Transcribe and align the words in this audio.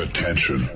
Attention. 0.00 0.70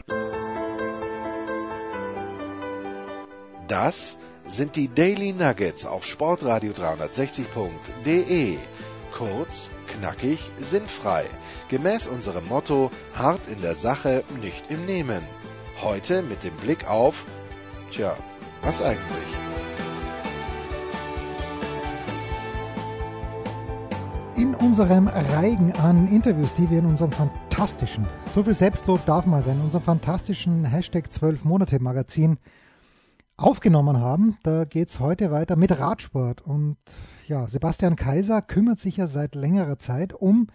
Das 3.67 4.19
sind 4.47 4.77
die 4.77 4.89
Daily 4.89 5.33
Nuggets 5.33 5.87
auf 5.87 6.05
Sportradio 6.05 6.73
360.de. 6.73 8.59
Kurz, 9.17 9.71
knackig, 9.87 10.51
sinnfrei. 10.59 11.25
Gemäß 11.71 12.07
unserem 12.07 12.47
Motto: 12.49 12.91
hart 13.15 13.49
in 13.49 13.63
der 13.63 13.77
Sache, 13.77 14.25
nicht 14.43 14.71
im 14.71 14.85
Nehmen. 14.85 15.23
Heute 15.81 16.23
mit 16.23 16.45
dem 16.45 16.57
Blick 16.59 16.87
auf, 16.87 17.25
tja, 17.93 18.19
was 18.63 18.83
eigentlich? 18.83 19.54
Unserem 24.65 25.09
Reigen 25.09 25.73
an 25.73 26.09
Interviews, 26.09 26.55
die 26.55 26.71
wir 26.71 26.79
in 26.79 26.87
unserem 26.87 27.13
fantastischen, 27.13 28.07
so 28.35 28.43
viel 28.43 28.55
Selbstlob 28.55 29.05
darf 29.05 29.27
mal 29.27 29.43
sein, 29.43 29.59
in 29.59 29.65
unserem 29.65 29.85
fantastischen 29.85 30.65
Hashtag 30.65 31.13
12 31.13 31.45
Monate 31.45 31.79
Magazin 31.81 32.39
aufgenommen 33.37 34.01
haben, 34.01 34.39
da 34.43 34.65
geht 34.65 34.89
es 34.89 35.01
heute 35.01 35.31
weiter 35.31 35.57
mit 35.57 35.79
Radsport. 35.79 36.41
Und 36.41 36.79
ja, 37.29 37.47
Sebastian 37.47 37.95
Kaiser 37.95 38.41
kümmert 38.41 38.79
sich 38.79 38.97
ja 38.97 39.07
seit 39.07 39.35
längerer 39.35 39.79
Zeit 39.79 40.15
um, 40.15 40.47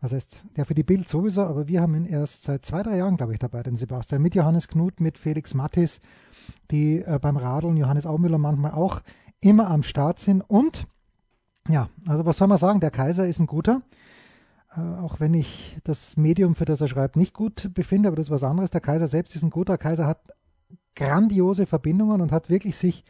was 0.00 0.12
heißt, 0.12 0.44
der 0.56 0.64
für 0.64 0.74
die 0.74 0.84
Bild 0.84 1.08
sowieso, 1.08 1.42
aber 1.42 1.66
wir 1.66 1.80
haben 1.80 1.96
ihn 1.96 2.06
erst 2.06 2.44
seit 2.44 2.64
zwei, 2.64 2.84
drei 2.84 2.98
Jahren, 2.98 3.16
glaube 3.16 3.32
ich, 3.32 3.40
dabei, 3.40 3.64
den 3.64 3.74
Sebastian, 3.74 4.22
mit 4.22 4.36
Johannes 4.36 4.68
Knut, 4.68 5.00
mit 5.00 5.18
Felix 5.18 5.52
Mattis, 5.52 6.00
die 6.70 7.00
äh, 7.00 7.18
beim 7.20 7.36
Radeln, 7.36 7.76
Johannes 7.76 8.06
Aumüller 8.06 8.38
manchmal 8.38 8.70
auch 8.70 9.00
immer 9.40 9.68
am 9.68 9.82
Start 9.82 10.20
sind. 10.20 10.42
Und 10.42 10.86
ja, 11.68 11.88
also 12.06 12.24
was 12.24 12.38
soll 12.38 12.48
man 12.48 12.58
sagen? 12.58 12.80
Der 12.80 12.90
Kaiser 12.90 13.26
ist 13.26 13.38
ein 13.38 13.46
guter. 13.46 13.82
Äh, 14.76 14.80
auch 14.80 15.20
wenn 15.20 15.34
ich 15.34 15.76
das 15.84 16.16
Medium, 16.16 16.54
für 16.54 16.64
das 16.64 16.80
er 16.80 16.88
schreibt, 16.88 17.16
nicht 17.16 17.34
gut 17.34 17.70
befinde, 17.74 18.08
aber 18.08 18.16
das 18.16 18.26
ist 18.26 18.30
was 18.30 18.44
anderes. 18.44 18.70
Der 18.70 18.80
Kaiser 18.80 19.08
selbst 19.08 19.34
ist 19.34 19.42
ein 19.42 19.50
guter. 19.50 19.74
Der 19.74 19.78
Kaiser 19.78 20.06
hat 20.06 20.20
grandiose 20.94 21.66
Verbindungen 21.66 22.20
und 22.20 22.32
hat 22.32 22.50
wirklich 22.50 22.76
sich 22.76 23.04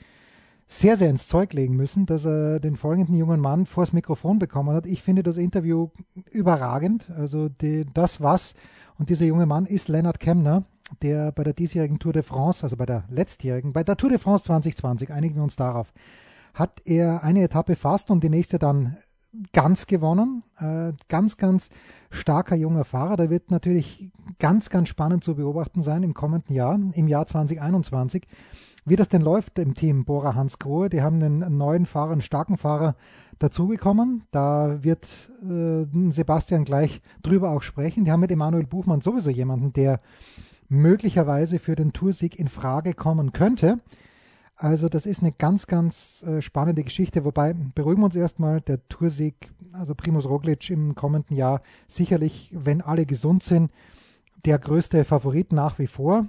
sehr, 0.67 0.97
sehr 0.97 1.09
ins 1.09 1.27
Zeug 1.27 1.55
legen 1.55 1.77
müssen, 1.77 2.05
dass 2.05 2.27
er 2.27 2.61
den 2.61 2.77
folgenden 2.77 3.15
jungen 3.15 3.41
Mann 3.41 3.65
vors 3.65 3.95
Mikrofon 3.95 4.39
bekommen 4.39 4.77
hat. 4.77 4.87
Ich 4.87 5.03
finde 5.03 5.23
das 5.23 5.39
Interview 5.39 5.89
überragend. 6.31 7.11
Also 7.17 7.49
die, 7.49 7.87
das 7.95 8.21
was, 8.21 8.55
und 8.99 9.09
dieser 9.09 9.25
junge 9.25 9.47
Mann 9.47 9.65
ist 9.65 9.89
Lennart 9.89 10.21
Kemner, 10.21 10.65
der 11.01 11.33
bei 11.33 11.43
der 11.43 11.55
diesjährigen 11.55 11.99
Tour 11.99 12.13
de 12.13 12.23
France, 12.23 12.63
also 12.63 12.77
bei 12.77 12.85
der 12.85 13.05
letztjährigen, 13.09 13.73
bei 13.73 13.83
der 13.83 13.97
Tour 13.97 14.11
de 14.11 14.19
France 14.19 14.45
2020, 14.45 15.11
einigen 15.11 15.37
wir 15.37 15.43
uns 15.43 15.57
darauf, 15.57 15.93
hat 16.59 16.83
er 16.85 17.23
eine 17.23 17.43
Etappe 17.43 17.77
fast 17.77 18.11
und 18.11 18.25
die 18.25 18.31
nächste 18.31 18.59
dann 18.59 18.97
ganz 19.53 19.87
gewonnen. 19.87 20.43
Äh, 20.59 20.93
ganz, 21.09 21.37
ganz 21.37 21.71
starker 22.11 22.57
junger 22.57 22.85
Fahrer. 22.85 23.17
Der 23.17 23.31
wird 23.31 23.51
natürlich 23.51 24.11
ganz, 24.39 24.71
ganz 24.71 24.89
spannend 24.89 25.23
zu 25.23 25.37
beobachten 25.37 25.83
sein 25.83 26.03
im 26.03 26.15
kommenden 26.15 26.55
Jahr, 26.55 26.79
im 26.95 27.09
Jahr 27.09 27.27
2021. 27.27 28.27
Wie 28.85 28.97
das 28.97 29.09
denn 29.09 29.23
läuft 29.23 29.59
im 29.59 29.75
Team 29.75 30.05
Bora 30.05 30.35
Hans 30.35 30.59
Grohe. 30.59 30.89
Die 30.89 31.03
haben 31.03 31.23
einen 31.23 31.57
neuen 31.57 31.87
Fahrer, 31.87 32.13
einen 32.13 32.23
starken 32.23 32.57
Fahrer 32.57 32.97
dazugekommen. 33.39 34.25
Da 34.31 34.83
wird 34.83 35.07
äh, 35.43 36.11
Sebastian 36.11 36.65
gleich 36.65 37.03
drüber 37.23 37.51
auch 37.51 37.63
sprechen. 37.63 38.05
Die 38.05 38.11
haben 38.11 38.21
mit 38.21 38.31
Emanuel 38.31 38.67
Buchmann 38.67 39.01
sowieso 39.01 39.31
jemanden, 39.31 39.73
der 39.73 40.01
möglicherweise 40.69 41.59
für 41.59 41.77
den 41.77 41.93
Toursieg 41.93 42.39
in 42.39 42.49
Frage 42.49 42.95
kommen 42.95 43.33
könnte. 43.33 43.79
Also 44.61 44.89
das 44.89 45.07
ist 45.07 45.23
eine 45.23 45.31
ganz, 45.31 45.69
ganz 45.69 46.23
äh, 46.25 46.43
spannende 46.43 46.83
Geschichte. 46.83 47.25
Wobei, 47.25 47.55
beruhigen 47.55 48.01
wir 48.01 48.07
uns 48.07 48.17
erstmal, 48.17 48.61
der 48.61 48.87
Toursieg, 48.89 49.53
also 49.73 49.95
Primus 49.95 50.29
Roglic 50.29 50.69
im 50.69 50.97
kommenden 50.97 51.37
Jahr, 51.37 51.63
sicherlich, 51.87 52.51
wenn 52.53 52.81
alle 52.81 53.07
gesund 53.07 53.45
sind, 53.45 53.71
der 54.45 54.59
größte 54.59 55.05
Favorit 55.05 55.53
nach 55.53 55.79
wie 55.79 55.87
vor. 55.87 56.27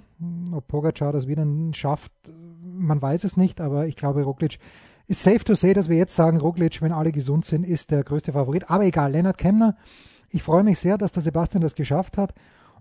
Ob 0.52 0.68
Pogacar 0.68 1.12
das 1.12 1.26
wieder 1.26 1.44
schafft, 1.72 2.12
man 2.62 3.02
weiß 3.02 3.24
es 3.24 3.36
nicht, 3.36 3.60
aber 3.60 3.88
ich 3.88 3.96
glaube, 3.96 4.22
Roglic 4.22 4.60
ist 5.08 5.22
safe 5.24 5.42
to 5.42 5.56
say, 5.56 5.72
dass 5.72 5.88
wir 5.88 5.96
jetzt 5.96 6.14
sagen, 6.14 6.38
Roglic, 6.38 6.80
wenn 6.82 6.92
alle 6.92 7.10
gesund 7.10 7.44
sind, 7.44 7.66
ist 7.66 7.90
der 7.90 8.04
größte 8.04 8.32
Favorit. 8.32 8.70
Aber 8.70 8.84
egal, 8.84 9.10
Lennart 9.10 9.38
Kemner, 9.38 9.76
ich 10.28 10.44
freue 10.44 10.62
mich 10.62 10.78
sehr, 10.78 10.98
dass 10.98 11.10
der 11.10 11.24
Sebastian 11.24 11.62
das 11.62 11.74
geschafft 11.74 12.16
hat. 12.16 12.32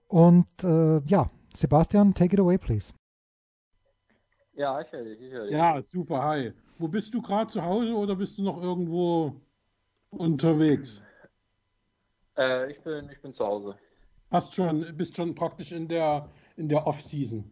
Und 0.08 0.46
äh, 0.64 1.00
ja, 1.06 1.32
Sebastian, 1.56 2.14
take 2.14 2.36
it 2.36 2.40
away, 2.40 2.60
please. 2.60 2.94
Ja, 4.60 4.82
ich 4.82 4.92
höre 4.92 5.06
dich, 5.06 5.22
ich 5.22 5.32
höre 5.32 5.46
dich. 5.46 5.54
Ja, 5.54 5.82
super, 5.82 6.22
hi. 6.22 6.52
Wo 6.80 6.90
bist 6.90 7.14
du 7.14 7.22
gerade 7.22 7.50
zu 7.50 7.64
Hause 7.64 7.96
oder 7.96 8.14
bist 8.14 8.38
du 8.38 8.44
noch 8.44 8.62
irgendwo 8.62 9.34
unterwegs? 10.10 11.02
Äh, 12.38 12.70
ich, 12.70 12.82
bin, 12.82 13.10
ich 13.10 13.22
bin 13.22 13.34
zu 13.34 13.46
Hause. 13.46 13.78
Hast 14.32 14.54
schon, 14.54 14.98
bist 14.98 15.16
schon 15.16 15.34
praktisch 15.34 15.72
in 15.72 15.88
der, 15.88 16.28
in 16.58 16.68
der 16.68 16.86
Off-Season. 16.86 17.50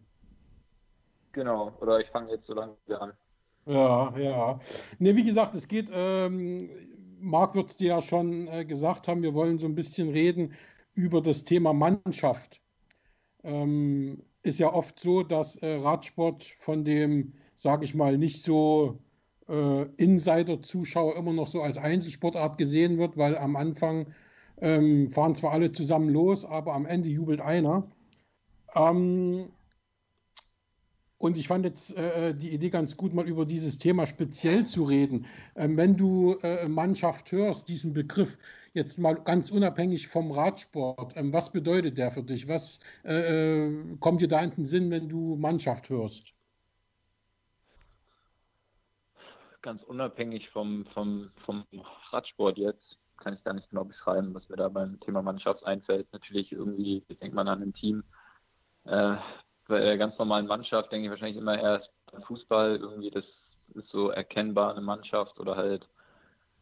Genau, 1.32 1.72
oder 1.80 1.98
ich 1.98 2.08
fange 2.10 2.32
jetzt 2.32 2.46
so 2.46 2.52
lange 2.52 2.76
wieder 2.84 3.00
an. 3.00 3.12
Ja, 3.64 4.14
ja. 4.18 4.60
Ne, 4.98 5.16
wie 5.16 5.24
gesagt, 5.24 5.54
es 5.54 5.66
geht, 5.66 5.88
ähm, 5.90 6.68
Marc 7.20 7.54
wird 7.54 7.70
es 7.70 7.78
dir 7.78 7.88
ja 7.88 8.02
schon 8.02 8.48
äh, 8.48 8.66
gesagt 8.66 9.08
haben, 9.08 9.22
wir 9.22 9.32
wollen 9.32 9.58
so 9.58 9.66
ein 9.66 9.74
bisschen 9.74 10.10
reden 10.10 10.52
über 10.94 11.22
das 11.22 11.44
Thema 11.44 11.72
Mannschaft. 11.72 12.60
Ähm, 13.44 14.22
ist 14.42 14.58
ja 14.58 14.72
oft 14.72 15.00
so, 15.00 15.22
dass 15.22 15.56
äh, 15.56 15.74
Radsport 15.74 16.44
von 16.58 16.84
dem, 16.84 17.34
sage 17.54 17.84
ich 17.84 17.94
mal, 17.94 18.18
nicht 18.18 18.44
so 18.44 18.98
äh, 19.48 19.82
Insider-Zuschauer 19.96 21.16
immer 21.16 21.32
noch 21.32 21.48
so 21.48 21.62
als 21.62 21.78
Einzelsportart 21.78 22.58
gesehen 22.58 22.98
wird, 22.98 23.16
weil 23.16 23.36
am 23.36 23.56
Anfang 23.56 24.06
ähm, 24.60 25.10
fahren 25.10 25.34
zwar 25.34 25.52
alle 25.52 25.72
zusammen 25.72 26.08
los, 26.08 26.44
aber 26.44 26.74
am 26.74 26.86
Ende 26.86 27.10
jubelt 27.10 27.40
einer. 27.40 27.88
Ähm, 28.74 29.50
und 31.18 31.36
ich 31.36 31.48
fand 31.48 31.64
jetzt 31.64 31.96
äh, 31.96 32.32
die 32.32 32.50
Idee 32.50 32.70
ganz 32.70 32.96
gut, 32.96 33.12
mal 33.12 33.26
über 33.26 33.44
dieses 33.44 33.78
Thema 33.78 34.06
speziell 34.06 34.66
zu 34.66 34.84
reden. 34.84 35.26
Ähm, 35.56 35.76
wenn 35.76 35.96
du 35.96 36.36
äh, 36.42 36.68
Mannschaft 36.68 37.32
hörst, 37.32 37.68
diesen 37.68 37.92
Begriff, 37.92 38.38
jetzt 38.78 38.98
mal 38.98 39.14
ganz 39.14 39.50
unabhängig 39.50 40.08
vom 40.08 40.30
Radsport, 40.30 41.16
ähm, 41.16 41.32
was 41.32 41.52
bedeutet 41.52 41.98
der 41.98 42.10
für 42.10 42.22
dich? 42.22 42.48
Was 42.48 42.80
äh, 43.04 43.66
äh, 43.66 43.96
kommt 44.00 44.22
dir 44.22 44.28
da 44.28 44.40
in 44.40 44.50
den 44.52 44.64
Sinn, 44.64 44.90
wenn 44.90 45.08
du 45.08 45.36
Mannschaft 45.36 45.90
hörst? 45.90 46.32
Ganz 49.60 49.82
unabhängig 49.82 50.48
vom, 50.50 50.86
vom, 50.94 51.30
vom 51.44 51.64
Radsport 52.10 52.56
jetzt 52.56 52.96
kann 53.18 53.34
ich 53.34 53.42
gar 53.44 53.52
nicht 53.52 53.68
genau 53.68 53.84
beschreiben, 53.84 54.32
was 54.32 54.48
mir 54.48 54.56
da 54.56 54.68
beim 54.68 54.98
Thema 55.00 55.22
Mannschaft 55.22 55.64
einfällt. 55.64 56.06
Natürlich 56.12 56.52
irgendwie 56.52 57.04
denkt 57.20 57.34
man 57.34 57.48
an 57.48 57.62
ein 57.62 57.74
Team, 57.74 58.04
äh, 58.84 59.16
bei 59.66 59.80
der 59.80 59.98
ganz 59.98 60.16
normalen 60.18 60.46
Mannschaft 60.46 60.90
denke 60.90 61.06
ich 61.06 61.10
wahrscheinlich 61.10 61.36
immer 61.36 61.60
erst 61.60 61.90
beim 62.10 62.22
Fußball, 62.22 62.76
irgendwie 62.76 63.10
das 63.10 63.24
ist 63.74 63.88
so 63.90 64.08
erkennbar 64.10 64.72
eine 64.72 64.80
Mannschaft 64.80 65.38
oder 65.38 65.56
halt 65.56 65.86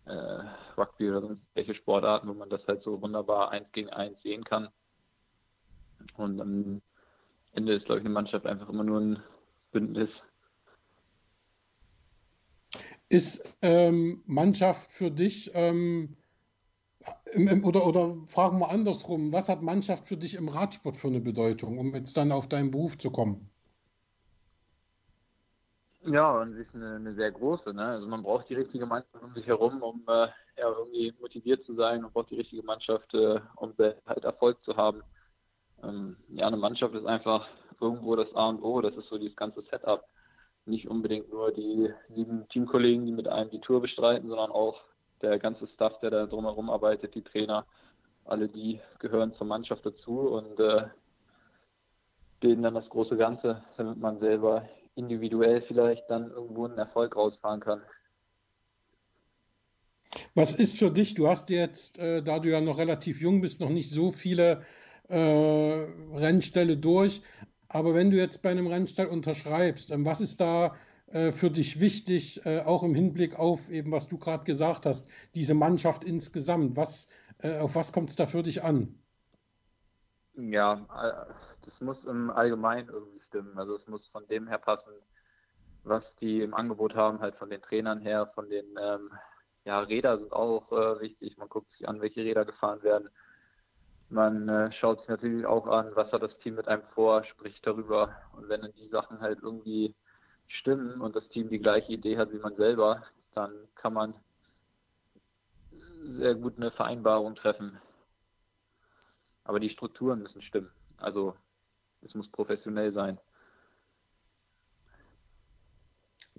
äh, 0.06 0.44
Rugby 0.76 1.10
oder 1.10 1.22
irgendwelche 1.22 1.74
Sportarten, 1.74 2.28
wo 2.28 2.34
man 2.34 2.48
das 2.48 2.66
halt 2.66 2.82
so 2.82 3.00
wunderbar 3.00 3.50
eins 3.50 3.70
gegen 3.72 3.90
eins 3.90 4.20
sehen 4.22 4.44
kann. 4.44 4.68
Und 6.16 6.40
am 6.40 6.82
Ende 7.52 7.74
ist, 7.74 7.86
glaube 7.86 8.00
ich, 8.00 8.04
eine 8.04 8.14
Mannschaft 8.14 8.46
einfach 8.46 8.68
immer 8.68 8.84
nur 8.84 9.00
ein 9.00 9.22
Bündnis. 9.72 10.10
Ist 13.08 13.56
ähm, 13.62 14.22
Mannschaft 14.26 14.90
für 14.90 15.10
dich 15.10 15.50
ähm, 15.54 16.16
oder, 17.62 17.86
oder 17.86 18.16
fragen 18.26 18.58
wir 18.58 18.70
andersrum, 18.70 19.32
was 19.32 19.48
hat 19.48 19.62
Mannschaft 19.62 20.08
für 20.08 20.16
dich 20.16 20.34
im 20.34 20.48
Radsport 20.48 20.96
für 20.96 21.08
eine 21.08 21.20
Bedeutung, 21.20 21.78
um 21.78 21.94
jetzt 21.94 22.16
dann 22.16 22.32
auf 22.32 22.48
deinen 22.48 22.70
Beruf 22.70 22.98
zu 22.98 23.10
kommen? 23.10 23.48
Ja, 26.06 26.40
an 26.40 26.54
sich 26.54 26.68
eine, 26.72 26.96
eine 26.96 27.14
sehr 27.14 27.32
große. 27.32 27.74
Ne? 27.74 27.84
Also 27.84 28.06
man 28.06 28.22
braucht 28.22 28.48
die 28.48 28.54
richtige 28.54 28.86
Mannschaft 28.86 29.22
um 29.22 29.34
sich 29.34 29.46
herum, 29.46 29.82
um 29.82 30.02
äh, 30.06 30.28
ja, 30.56 30.68
irgendwie 30.68 31.12
motiviert 31.20 31.64
zu 31.64 31.74
sein 31.74 32.04
und 32.04 32.12
braucht 32.12 32.30
die 32.30 32.36
richtige 32.36 32.62
Mannschaft, 32.62 33.12
äh, 33.12 33.40
um 33.56 33.74
halt 33.78 34.24
Erfolg 34.24 34.62
zu 34.62 34.76
haben. 34.76 35.02
Ähm, 35.82 36.16
ja, 36.28 36.46
eine 36.46 36.56
Mannschaft 36.56 36.94
ist 36.94 37.06
einfach 37.06 37.48
irgendwo 37.80 38.14
das 38.14 38.32
A 38.36 38.48
und 38.48 38.62
O, 38.62 38.80
das 38.80 38.94
ist 38.96 39.08
so 39.08 39.18
dieses 39.18 39.36
ganze 39.36 39.62
Setup. 39.62 40.04
Nicht 40.64 40.88
unbedingt 40.88 41.30
nur 41.30 41.50
die 41.52 41.92
sieben 42.14 42.48
Teamkollegen, 42.48 43.04
die 43.06 43.12
mit 43.12 43.28
einem 43.28 43.50
die 43.50 43.60
Tour 43.60 43.80
bestreiten, 43.80 44.28
sondern 44.28 44.50
auch 44.50 44.80
der 45.22 45.38
ganze 45.38 45.66
Staff, 45.68 45.98
der 46.00 46.10
da 46.10 46.26
drumherum 46.26 46.70
arbeitet, 46.70 47.14
die 47.14 47.22
Trainer, 47.22 47.66
alle 48.24 48.48
die 48.48 48.80
gehören 49.00 49.34
zur 49.34 49.46
Mannschaft 49.46 49.84
dazu 49.84 50.20
und 50.20 50.58
äh, 50.60 50.86
bilden 52.40 52.62
dann 52.62 52.74
das 52.74 52.88
große 52.88 53.16
Ganze, 53.16 53.64
damit 53.76 53.98
man 53.98 54.18
selber 54.18 54.68
individuell 54.96 55.62
vielleicht 55.62 56.10
dann 56.10 56.30
irgendwo 56.30 56.64
einen 56.64 56.78
Erfolg 56.78 57.14
rausfahren 57.14 57.60
kann. 57.60 57.82
Was 60.34 60.54
ist 60.54 60.78
für 60.78 60.90
dich, 60.90 61.14
du 61.14 61.28
hast 61.28 61.50
jetzt, 61.50 61.98
äh, 61.98 62.22
da 62.22 62.38
du 62.40 62.50
ja 62.50 62.60
noch 62.60 62.78
relativ 62.78 63.20
jung 63.20 63.40
bist, 63.40 63.60
noch 63.60 63.70
nicht 63.70 63.90
so 63.90 64.12
viele 64.12 64.62
äh, 65.08 65.16
Rennställe 65.16 66.76
durch, 66.76 67.22
aber 67.68 67.94
wenn 67.94 68.10
du 68.10 68.16
jetzt 68.16 68.42
bei 68.42 68.50
einem 68.50 68.66
Rennstall 68.66 69.06
unterschreibst, 69.06 69.90
ähm, 69.90 70.04
was 70.04 70.20
ist 70.20 70.40
da 70.40 70.76
äh, 71.08 71.30
für 71.30 71.50
dich 71.50 71.80
wichtig, 71.80 72.44
äh, 72.44 72.60
auch 72.60 72.82
im 72.82 72.94
Hinblick 72.94 73.38
auf 73.38 73.70
eben, 73.70 73.92
was 73.92 74.08
du 74.08 74.18
gerade 74.18 74.44
gesagt 74.44 74.86
hast, 74.86 75.08
diese 75.34 75.54
Mannschaft 75.54 76.04
insgesamt? 76.04 76.76
Was, 76.76 77.08
äh, 77.38 77.58
auf 77.58 77.74
was 77.74 77.92
kommt 77.92 78.10
es 78.10 78.16
da 78.16 78.26
für 78.26 78.42
dich 78.42 78.62
an? 78.62 78.98
Ja, 80.36 80.86
das 81.64 81.80
muss 81.80 82.04
im 82.04 82.30
Allgemeinen 82.30 82.88
irgendwie 82.88 83.15
stimmen. 83.36 83.58
Also 83.58 83.76
es 83.76 83.86
muss 83.86 84.06
von 84.08 84.26
dem 84.28 84.48
her 84.48 84.58
passen, 84.58 84.92
was 85.84 86.02
die 86.20 86.40
im 86.40 86.54
Angebot 86.54 86.94
haben, 86.94 87.20
halt 87.20 87.36
von 87.36 87.50
den 87.50 87.62
Trainern 87.62 88.00
her, 88.00 88.26
von 88.34 88.48
den 88.48 88.64
ähm, 88.80 89.10
ja, 89.64 89.80
Räder 89.80 90.18
sind 90.18 90.32
auch 90.32 90.70
äh, 90.72 91.00
wichtig. 91.00 91.36
Man 91.36 91.48
guckt 91.48 91.70
sich 91.72 91.88
an, 91.88 92.00
welche 92.00 92.22
Räder 92.22 92.44
gefahren 92.44 92.82
werden. 92.82 93.08
Man 94.08 94.48
äh, 94.48 94.72
schaut 94.72 95.00
sich 95.00 95.08
natürlich 95.08 95.46
auch 95.46 95.66
an, 95.66 95.90
was 95.94 96.10
hat 96.12 96.22
das 96.22 96.36
Team 96.38 96.54
mit 96.54 96.68
einem 96.68 96.82
vor, 96.94 97.24
spricht 97.24 97.66
darüber. 97.66 98.14
Und 98.36 98.48
wenn 98.48 98.62
dann 98.62 98.72
die 98.72 98.88
Sachen 98.88 99.20
halt 99.20 99.40
irgendwie 99.42 99.94
stimmen 100.48 101.00
und 101.00 101.16
das 101.16 101.28
Team 101.28 101.48
die 101.48 101.58
gleiche 101.58 101.92
Idee 101.92 102.16
hat 102.16 102.32
wie 102.32 102.38
man 102.38 102.54
selber, 102.56 103.02
dann 103.34 103.52
kann 103.74 103.92
man 103.92 104.14
sehr 106.18 106.36
gut 106.36 106.56
eine 106.56 106.70
Vereinbarung 106.70 107.34
treffen. 107.34 107.80
Aber 109.44 109.60
die 109.60 109.70
Strukturen 109.70 110.22
müssen 110.22 110.42
stimmen. 110.42 110.70
Also 110.98 111.34
es 112.02 112.14
muss 112.14 112.30
professionell 112.30 112.92
sein. 112.92 113.18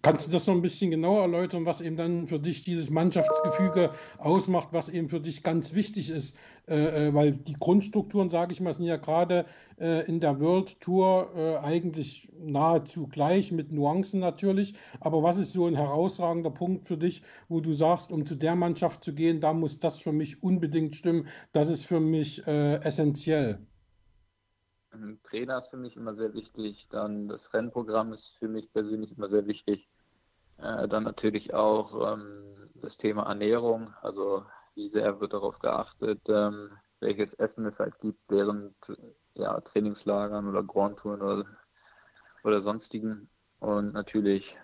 Kannst 0.04 0.28
du 0.28 0.32
das 0.32 0.46
noch 0.46 0.54
ein 0.54 0.62
bisschen 0.62 0.92
genauer 0.92 1.22
erläutern, 1.22 1.66
was 1.66 1.82
eben 1.82 1.98
dann 1.98 2.28
für 2.28 2.40
dich 2.40 2.64
dieses 2.64 2.92
Mannschaftsgefüge 2.92 3.92
ausmacht, 4.20 4.70
was 4.72 4.90
eben 4.90 5.10
für 5.10 5.20
dich 5.20 5.42
ganz 5.42 5.74
wichtig 5.74 6.12
ist? 6.12 6.38
Äh, 6.68 7.08
äh 7.08 7.14
weil 7.14 7.32
die 7.32 7.54
Grundstrukturen, 7.54 8.30
sage 8.30 8.54
ich 8.54 8.62
mal, 8.62 8.74
sind 8.74 8.86
ja 8.86 8.98
gerade 8.98 9.46
äh, 9.80 10.06
in 10.08 10.20
der 10.20 10.40
World 10.40 10.80
Tour 10.82 11.32
äh, 11.36 11.58
eigentlich 11.66 12.30
nahezu 12.40 13.08
gleich, 13.08 13.52
mit 13.52 13.72
Nuancen 13.72 14.20
natürlich. 14.20 14.76
Aber 15.00 15.24
was 15.24 15.40
ist 15.40 15.54
so 15.54 15.66
ein 15.66 15.76
herausragender 15.76 16.52
Punkt 16.52 16.88
für 16.88 16.98
dich, 16.98 17.24
wo 17.50 17.60
du 17.60 17.74
sagst, 17.74 18.12
um 18.12 18.26
zu 18.26 18.36
der 18.36 18.56
Mannschaft 18.56 19.04
zu 19.04 19.16
gehen, 19.16 19.42
da 19.42 19.54
muss 19.54 19.80
das 19.80 20.00
für 20.00 20.12
mich 20.12 20.44
unbedingt 20.44 20.96
stimmen, 20.96 21.28
das 21.54 21.70
ist 21.70 21.86
für 21.86 22.00
mich 22.00 22.46
äh, 22.46 22.76
essentiell? 22.84 23.60
Trainer 25.30 25.60
ist 25.60 25.70
für 25.70 25.78
mich 25.78 25.96
immer 25.96 26.16
sehr 26.16 26.34
wichtig. 26.34 26.88
Dann 26.90 27.28
das 27.28 27.42
Rennprogramm 27.54 28.14
ist 28.14 28.26
für 28.40 28.48
mich 28.48 28.72
persönlich 28.74 29.16
immer 29.18 29.30
sehr 29.30 29.46
wichtig. 29.48 29.88
Äh, 30.58 30.88
dann 30.88 31.04
natürlich 31.04 31.54
auch 31.54 32.14
ähm, 32.14 32.70
das 32.76 32.96
Thema 32.98 33.24
Ernährung. 33.24 33.94
Also 34.02 34.46
wie 34.76 34.90
sehr 34.90 35.20
wird 35.20 35.34
darauf 35.34 35.60
geachtet, 35.60 36.22
ähm, 36.28 36.72
welches 37.00 37.34
Essen 37.34 37.66
es 37.66 37.78
halt 37.78 38.00
gibt 38.00 38.20
während 38.30 38.76
ja, 39.34 39.60
Trainingslagern 39.62 40.48
oder 40.48 40.64
Grand 40.64 40.98
Touren 40.98 41.22
oder, 41.22 41.46
oder 42.44 42.62
sonstigen. 42.62 43.30
Und 43.60 43.94
natürlich 43.94 44.56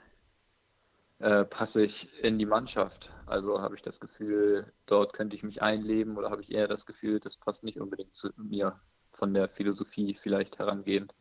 äh, 1.20 1.46
passe 1.46 1.84
ich 1.84 2.10
in 2.22 2.40
die 2.40 2.46
Mannschaft. 2.46 3.10
Also 3.26 3.62
habe 3.62 3.76
ich 3.76 3.82
das 3.82 4.00
Gefühl, 4.00 4.72
dort 4.86 5.14
könnte 5.14 5.36
ich 5.36 5.44
mich 5.44 5.62
einleben 5.62 6.18
oder 6.18 6.30
habe 6.30 6.42
ich 6.42 6.52
eher 6.52 6.68
das 6.68 6.86
Gefühl, 6.86 7.20
das 7.20 7.36
passt 7.38 7.64
nicht 7.64 7.80
unbedingt 7.80 8.14
zu 8.16 8.30
mir 8.38 8.80
von 9.24 9.34
der 9.34 9.48
Philosophie 9.48 10.20
vielleicht 10.22 10.60
herangehend. 10.60 11.14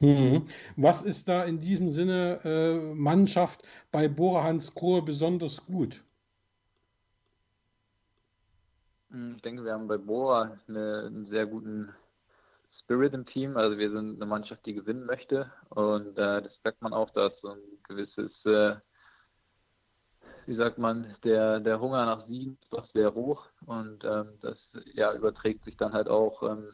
Mhm. 0.00 0.46
Was 0.76 1.02
ist 1.02 1.28
da 1.28 1.44
in 1.44 1.60
diesem 1.60 1.90
Sinne 1.90 2.40
äh, 2.42 2.94
Mannschaft 2.94 3.62
bei 3.90 4.08
Bora 4.08 4.44
Hans 4.44 4.74
Grohe 4.74 5.02
besonders 5.02 5.62
gut? 5.66 6.02
Hm, 9.10 9.34
ich 9.36 9.42
denke, 9.42 9.62
wir 9.62 9.74
haben 9.74 9.86
bei 9.86 9.98
Bora 9.98 10.58
eine, 10.68 11.04
einen 11.08 11.26
sehr 11.26 11.44
guten 11.44 11.90
Spirit 12.80 13.12
im 13.12 13.26
Team. 13.26 13.58
Also 13.58 13.76
wir 13.76 13.90
sind 13.90 14.14
eine 14.16 14.24
Mannschaft, 14.24 14.64
die 14.64 14.72
gewinnen 14.72 15.04
möchte. 15.04 15.52
Und 15.68 16.16
äh, 16.16 16.40
das 16.40 16.58
merkt 16.64 16.80
man 16.80 16.94
auch, 16.94 17.10
dass 17.10 17.38
so 17.42 17.50
ein 17.50 17.60
gewisses 17.88 18.32
äh, 18.46 18.76
wie 20.46 20.54
sagt 20.54 20.78
man, 20.78 21.14
der, 21.24 21.60
der 21.60 21.80
Hunger 21.80 22.04
nach 22.06 22.26
Siegen 22.26 22.58
ist 22.62 22.72
doch 22.72 22.86
sehr 22.92 23.14
hoch 23.14 23.46
und 23.66 24.04
ähm, 24.04 24.28
das 24.40 24.58
ja, 24.94 25.14
überträgt 25.14 25.64
sich 25.64 25.76
dann 25.76 25.92
halt 25.92 26.08
auch 26.08 26.42
ähm, 26.42 26.68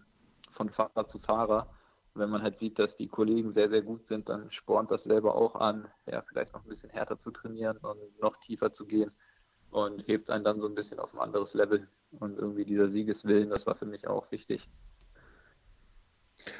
von 0.52 0.70
Fahrer 0.70 1.08
zu 1.08 1.18
Fahrer. 1.18 1.68
Wenn 2.14 2.30
man 2.30 2.42
halt 2.42 2.58
sieht, 2.58 2.78
dass 2.78 2.96
die 2.96 3.06
Kollegen 3.06 3.52
sehr, 3.52 3.68
sehr 3.68 3.82
gut 3.82 4.06
sind, 4.08 4.28
dann 4.28 4.50
spornt 4.50 4.90
das 4.90 5.04
selber 5.04 5.34
auch 5.34 5.54
an, 5.54 5.86
ja, 6.10 6.22
vielleicht 6.22 6.52
noch 6.52 6.64
ein 6.64 6.68
bisschen 6.68 6.90
härter 6.90 7.20
zu 7.20 7.30
trainieren 7.30 7.76
und 7.78 8.20
noch 8.20 8.36
tiefer 8.40 8.72
zu 8.74 8.84
gehen 8.86 9.12
und 9.70 10.06
hebt 10.08 10.30
einen 10.30 10.44
dann 10.44 10.60
so 10.60 10.66
ein 10.66 10.74
bisschen 10.74 10.98
auf 10.98 11.12
ein 11.14 11.20
anderes 11.20 11.52
Level. 11.54 11.86
Und 12.18 12.38
irgendwie 12.38 12.64
dieser 12.64 12.88
Siegeswillen, 12.88 13.50
das 13.50 13.66
war 13.66 13.76
für 13.76 13.86
mich 13.86 14.06
auch 14.08 14.30
wichtig. 14.32 14.66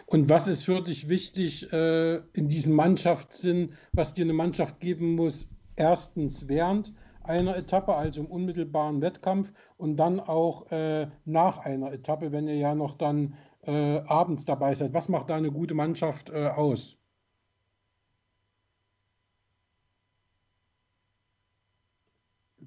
Und 0.07 0.29
was 0.29 0.47
ist 0.49 0.65
für 0.65 0.83
dich 0.83 1.09
wichtig 1.09 1.73
äh, 1.73 2.17
in 2.33 2.49
diesem 2.49 2.75
Mannschaftssinn, 2.75 3.75
was 3.93 4.15
dir 4.15 4.25
eine 4.25 4.33
Mannschaft 4.33 4.81
geben 4.81 5.15
muss, 5.15 5.49
erstens 5.79 6.49
während 6.49 6.93
einer 7.23 7.57
Etappe, 7.57 7.95
also 7.95 8.23
im 8.23 8.27
unmittelbaren 8.27 9.03
Wettkampf 9.03 9.53
und 9.77 9.97
dann 9.97 10.21
auch 10.21 10.71
äh, 10.73 11.09
nach 11.25 11.59
einer 11.59 11.93
Etappe, 11.93 12.33
wenn 12.33 12.49
ihr 12.49 12.57
ja 12.57 12.75
noch 12.75 12.95
dann 12.95 13.35
äh, 13.63 14.01
abends 14.01 14.45
dabei 14.47 14.75
seid. 14.75 14.95
Was 14.95 15.09
macht 15.09 15.31
da 15.31 15.37
eine 15.37 15.53
gute 15.53 15.75
Mannschaft 15.75 16.31
äh, 16.31 16.49
aus? 16.49 16.97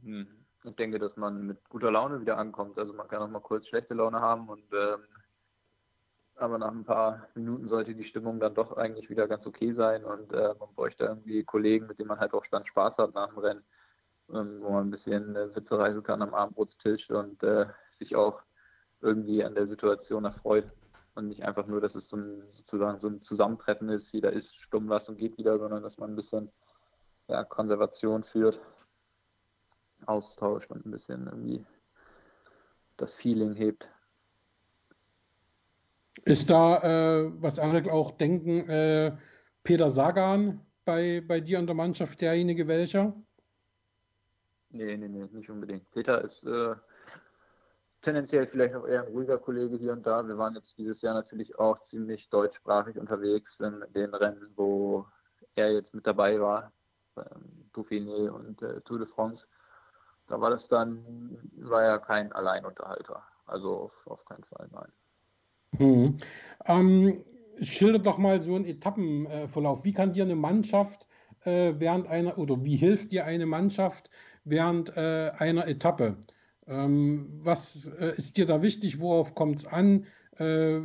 Hm, 0.04 0.28
ich 0.64 0.76
denke, 0.76 1.00
dass 1.00 1.18
man 1.18 1.46
mit 1.48 1.70
guter 1.70 1.92
Laune 1.92 2.22
wieder 2.22 2.38
ankommt. 2.38 2.78
Also 2.78 2.94
man 2.94 3.08
kann 3.08 3.22
auch 3.22 3.30
mal 3.30 3.40
kurz 3.40 3.68
schlechte 3.68 3.94
Laune 3.94 4.20
haben 4.22 4.48
und 4.48 4.64
ähm, 4.74 5.00
aber 6.42 6.58
nach 6.58 6.72
ein 6.72 6.84
paar 6.84 7.28
Minuten 7.36 7.70
sollte 7.70 7.94
die 7.96 8.06
Stimmung 8.06 8.40
dann 8.40 8.56
doch 8.56 8.78
eigentlich 8.78 9.10
wieder 9.10 9.28
ganz 9.28 9.46
okay 9.46 9.74
sein 9.74 10.04
und 10.04 10.34
äh, 10.34 10.54
man 10.60 10.74
bräuchte 10.76 11.06
irgendwie 11.06 11.44
Kollegen, 11.44 11.88
mit 11.88 12.00
denen 12.00 12.10
man 12.10 12.20
halt 12.20 12.34
auch 12.34 12.46
dann 12.52 12.66
Spaß 12.66 12.98
hat 12.98 13.14
nach 13.14 13.30
dem 13.30 13.38
Rennen, 13.38 13.64
ähm, 14.34 14.60
wo 14.62 14.72
man 14.72 14.88
ein 14.88 14.92
bisschen 14.92 15.36
äh, 15.36 15.56
Witze 15.56 15.78
reisen 15.78 16.04
kann 16.04 16.22
am 16.22 16.34
Abendbrotstisch 16.34 17.10
und 17.10 17.42
äh, 17.44 17.68
sich 18.00 18.16
auch 18.16 18.42
irgendwie 19.02 19.44
an 19.44 19.56
der 19.56 19.68
Situation 19.68 20.26
erfreut 20.26 20.66
und 21.16 21.28
nicht 21.28 21.44
einfach 21.44 21.68
nur, 21.68 21.82
dass 21.82 21.94
es 21.96 22.08
so 22.10 22.18
ein, 22.18 22.44
sozusagen 22.58 23.00
so 23.02 23.08
ein 23.08 23.22
Zusammentreffen 23.24 23.90
ist, 23.90 24.08
jeder 24.12 24.32
ist 24.32 24.54
stumm 24.68 24.90
was 24.90 25.08
und 25.10 25.18
geht 25.18 25.38
wieder, 25.38 25.60
sondern 25.60 25.84
dass 25.84 25.98
man 25.98 26.12
ein 26.12 26.16
bisschen 26.16 26.52
ja, 27.28 27.44
Konservation 27.44 28.24
führt, 28.26 28.60
austauscht 30.06 30.70
und 30.72 30.86
ein 30.86 30.92
bisschen 30.92 31.28
irgendwie 31.28 31.66
das 32.98 33.12
Feeling 33.22 33.56
hebt. 33.56 33.86
Ist 36.24 36.50
da, 36.50 36.78
äh, 36.78 37.32
was 37.42 37.60
andere 37.60 37.92
auch 37.92 38.12
denken, 38.12 38.70
äh, 38.70 39.18
Peter 39.64 39.90
Sagan 39.90 40.62
bei, 40.86 41.24
bei 41.28 41.40
dir 41.40 41.60
an 41.60 41.66
der 41.66 41.76
Mannschaft 41.76 42.22
derjenige 42.22 42.68
welcher? 42.68 43.14
Nee, 44.70 44.98
nee, 44.98 45.08
nee, 45.08 45.28
nicht 45.32 45.50
unbedingt. 45.50 45.90
Peter 45.92 46.24
ist 46.24 46.44
äh, 46.44 46.76
tendenziell 48.02 48.48
vielleicht 48.48 48.76
auch 48.76 48.88
eher 48.88 49.04
ein 49.04 49.12
ruhiger 49.12 49.38
Kollege 49.38 49.78
hier 49.78 49.94
und 49.94 50.06
da. 50.06 50.26
Wir 50.28 50.38
waren 50.38 50.56
jetzt 50.56 50.78
dieses 50.78 51.02
Jahr 51.02 51.14
natürlich 51.16 51.58
auch 51.60 51.78
ziemlich 51.90 52.30
deutschsprachig 52.30 52.98
unterwegs 52.98 53.52
in 53.60 53.84
den 53.94 54.14
Rennen, 54.14 54.54
wo 54.56 55.06
er 55.56 55.74
jetzt 55.74 55.94
mit 55.94 56.08
dabei 56.08 56.40
war, 56.40 56.72
ähm, 57.18 57.70
Dauphiné 57.74 58.30
und 58.30 58.62
äh, 58.62 58.80
Tour 58.82 59.00
de 59.00 59.08
France. 59.08 59.44
Da 60.28 60.40
war 60.40 60.52
das 60.52 60.66
dann, 60.70 61.38
war 61.58 61.84
er 61.84 62.00
kein 62.00 62.32
Alleinunterhalter. 62.32 63.24
Also 63.46 63.76
auf, 63.76 64.08
auf 64.08 64.26
keinen 64.26 64.44
Fall, 64.46 64.70
nein. 64.72 64.92
Hm. 65.78 66.18
Ähm, 66.66 67.24
schilder 67.62 68.00
doch 68.00 68.18
mal 68.18 68.42
so 68.42 68.56
einen 68.56 68.66
Etappenverlauf. 68.66 69.84
Wie 69.86 69.94
kann 69.94 70.14
dir 70.14 70.24
eine 70.24 70.36
Mannschaft 70.36 71.08
äh, 71.44 71.74
während 71.78 72.08
einer 72.08 72.38
oder 72.38 72.64
wie 72.64 72.76
hilft 72.76 73.12
dir 73.12 73.26
eine 73.26 73.46
Mannschaft 73.46 74.10
während 74.44 74.96
äh, 74.98 75.32
einer 75.38 75.68
Etappe? 75.68 76.18
Ähm, 76.68 77.40
was 77.44 77.88
äh, 77.88 78.14
ist 78.16 78.38
dir 78.38 78.46
da 78.46 78.62
wichtig? 78.62 79.00
Worauf 79.00 79.34
kommt 79.36 79.60
es 79.60 79.66
an? 79.66 80.06
Äh, 80.38 80.80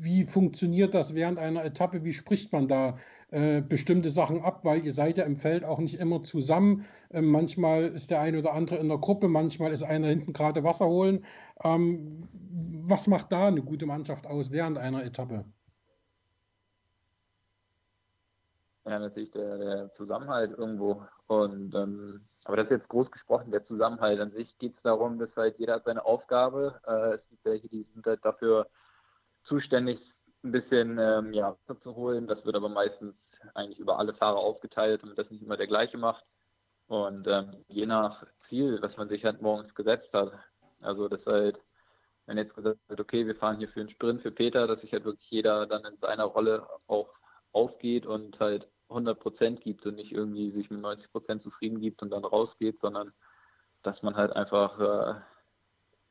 wie 0.00 0.24
funktioniert 0.24 0.94
das 0.94 1.14
während 1.14 1.38
einer 1.38 1.64
Etappe? 1.64 2.04
Wie 2.04 2.12
spricht 2.12 2.52
man 2.52 2.68
da 2.68 2.96
äh, 3.30 3.60
bestimmte 3.60 4.10
Sachen 4.10 4.42
ab? 4.42 4.64
Weil 4.64 4.84
ihr 4.84 4.92
seid 4.92 5.18
ja 5.18 5.24
im 5.24 5.36
Feld 5.36 5.64
auch 5.64 5.78
nicht 5.78 5.96
immer 6.00 6.22
zusammen. 6.22 6.84
Ähm, 7.10 7.30
manchmal 7.30 7.84
ist 7.84 8.10
der 8.10 8.20
eine 8.20 8.38
oder 8.38 8.54
andere 8.54 8.76
in 8.76 8.88
der 8.88 8.98
Gruppe, 8.98 9.28
manchmal 9.28 9.72
ist 9.72 9.82
einer 9.82 10.08
hinten 10.08 10.32
gerade 10.32 10.64
Wasser 10.64 10.86
holen. 10.86 11.24
Ähm, 11.62 12.28
was 12.88 13.06
macht 13.06 13.32
da 13.32 13.48
eine 13.48 13.62
gute 13.62 13.86
Mannschaft 13.86 14.26
aus 14.26 14.50
während 14.50 14.78
einer 14.78 15.04
Etappe? 15.04 15.44
Ja, 18.86 18.98
natürlich 18.98 19.30
der, 19.32 19.58
der 19.58 19.94
Zusammenhalt 19.96 20.56
irgendwo. 20.56 21.02
Und 21.26 21.74
ähm, 21.74 22.22
aber 22.44 22.56
das 22.56 22.66
ist 22.66 22.78
jetzt 22.78 22.88
groß 22.88 23.10
gesprochen, 23.10 23.50
der 23.50 23.66
Zusammenhalt. 23.66 24.18
An 24.18 24.30
sich 24.30 24.56
geht 24.56 24.74
es 24.74 24.82
darum, 24.82 25.18
dass 25.18 25.28
halt 25.36 25.58
jeder 25.58 25.74
hat 25.74 25.84
seine 25.84 26.06
Aufgabe. 26.06 26.80
Äh, 26.86 27.16
es 27.16 27.28
gibt 27.28 27.44
welche, 27.44 27.68
die 27.68 27.86
sind 27.92 28.06
halt 28.06 28.24
dafür 28.24 28.66
zuständig, 29.48 30.00
ein 30.44 30.52
bisschen 30.52 30.98
ähm, 30.98 31.32
ja, 31.32 31.56
zu 31.82 31.96
holen. 31.96 32.26
Das 32.26 32.44
wird 32.44 32.56
aber 32.56 32.68
meistens 32.68 33.14
eigentlich 33.54 33.78
über 33.78 33.98
alle 33.98 34.14
Fahrer 34.14 34.38
aufgeteilt, 34.38 35.02
damit 35.02 35.18
das 35.18 35.30
nicht 35.30 35.42
immer 35.42 35.56
der 35.56 35.66
gleiche 35.66 35.98
macht. 35.98 36.24
Und 36.86 37.26
ähm, 37.26 37.64
je 37.68 37.86
nach 37.86 38.24
Ziel, 38.48 38.78
was 38.80 38.96
man 38.96 39.08
sich 39.08 39.24
halt 39.24 39.42
morgens 39.42 39.74
gesetzt 39.74 40.12
hat. 40.12 40.32
Also 40.80 41.08
das 41.08 41.24
halt, 41.26 41.58
wenn 42.26 42.38
jetzt 42.38 42.54
gesagt 42.54 42.78
wird, 42.88 43.00
okay, 43.00 43.26
wir 43.26 43.36
fahren 43.36 43.58
hier 43.58 43.68
für 43.68 43.80
einen 43.80 43.90
Sprint 43.90 44.22
für 44.22 44.30
Peter, 44.30 44.66
dass 44.66 44.80
sich 44.80 44.92
halt 44.92 45.04
wirklich 45.04 45.30
jeder 45.30 45.66
dann 45.66 45.84
in 45.84 45.98
seiner 45.98 46.24
Rolle 46.24 46.66
auch 46.86 47.08
aufgeht 47.52 48.06
und 48.06 48.38
halt 48.40 48.68
100 48.88 49.18
Prozent 49.18 49.60
gibt 49.60 49.84
und 49.86 49.96
nicht 49.96 50.12
irgendwie 50.12 50.50
sich 50.52 50.70
mit 50.70 50.80
90 50.80 51.10
Prozent 51.10 51.42
zufrieden 51.42 51.80
gibt 51.80 52.02
und 52.02 52.10
dann 52.10 52.24
rausgeht, 52.24 52.78
sondern 52.80 53.12
dass 53.82 54.02
man 54.02 54.16
halt 54.16 54.32
einfach 54.34 54.78
äh, 54.80 55.20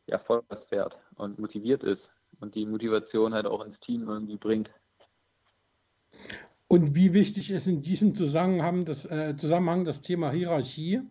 ja, 0.08 0.20
Vollgas 0.20 0.64
fährt 0.70 0.96
und 1.16 1.40
motiviert 1.40 1.84
ist. 1.84 2.02
Und 2.40 2.56
die 2.56 2.66
Motivation 2.66 3.34
halt 3.34 3.46
auch 3.46 3.66
ins 3.66 3.80
Team 3.80 4.08
irgendwie 4.08 4.38
bringt. 4.38 4.70
Und 6.68 6.96
wie 6.96 7.14
wichtig 7.14 7.52
ist 7.52 7.68
in 7.68 7.82
diesem 7.82 8.16
Zusammenhang 8.16 8.86
das, 8.86 9.06
äh, 9.06 9.36
Zusammenhang 9.38 9.86
das 9.86 10.02
Thema 10.02 10.32
Hierarchie? 10.32 11.02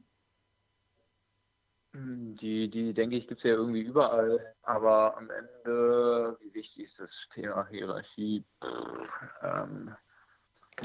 Die, 1.95 2.69
die 2.69 2.93
denke 2.93 3.17
ich, 3.17 3.27
gibt 3.27 3.41
es 3.41 3.45
ja 3.45 3.57
irgendwie 3.57 3.81
überall. 3.81 4.55
Aber 4.63 5.17
am 5.17 5.31
Ende, 5.31 6.37
wie 6.43 6.53
wichtig 6.53 6.85
ist 6.85 6.99
das 6.99 7.11
Thema 7.35 7.67
Hierarchie? 7.69 8.45
Ähm, 9.43 9.95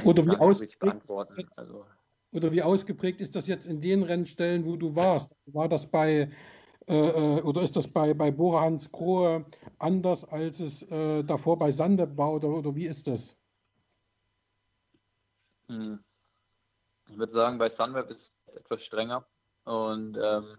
oder, 0.05 0.25
wie 0.25 0.37
ausgeprägt 0.37 1.09
jetzt, 1.09 1.59
also. 1.59 1.85
oder 2.31 2.51
wie 2.53 2.61
ausgeprägt 2.61 3.19
ist 3.19 3.35
das 3.35 3.47
jetzt 3.47 3.65
in 3.65 3.81
den 3.81 4.03
Rennstellen, 4.03 4.65
wo 4.65 4.77
du 4.77 4.95
warst? 4.95 5.35
War 5.47 5.67
das 5.67 5.91
bei 5.91 6.29
oder 6.87 7.61
ist 7.61 7.75
das 7.75 7.87
bei, 7.87 8.13
bei 8.13 8.31
Bora 8.31 8.61
Hans 8.61 8.91
Grohe 8.91 9.45
anders, 9.79 10.25
als 10.25 10.59
es 10.59 10.83
äh, 10.91 11.23
davor 11.23 11.57
bei 11.57 11.71
Sandeb 11.71 12.17
war? 12.17 12.33
Oder, 12.33 12.49
oder 12.49 12.75
wie 12.75 12.85
ist 12.85 13.07
das? 13.07 13.37
Hm. 15.67 16.03
Ich 17.09 17.17
würde 17.17 17.33
sagen, 17.33 17.57
bei 17.57 17.69
Sunweb 17.69 18.09
ist 18.09 18.19
es 18.47 18.55
etwas 18.55 18.83
strenger 18.83 19.25
und 19.65 20.17
ähm, 20.21 20.57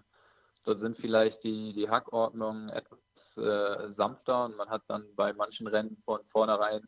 dort 0.64 0.80
sind 0.80 0.98
vielleicht 0.98 1.42
die, 1.44 1.72
die 1.72 1.88
Hackordnungen 1.88 2.68
etwas 2.70 2.98
äh, 3.36 3.92
sanfter 3.94 4.44
und 4.46 4.56
man 4.56 4.68
hat 4.68 4.82
dann 4.88 5.04
bei 5.14 5.32
manchen 5.32 5.66
Rennen 5.66 5.96
von 6.04 6.20
vornherein 6.30 6.86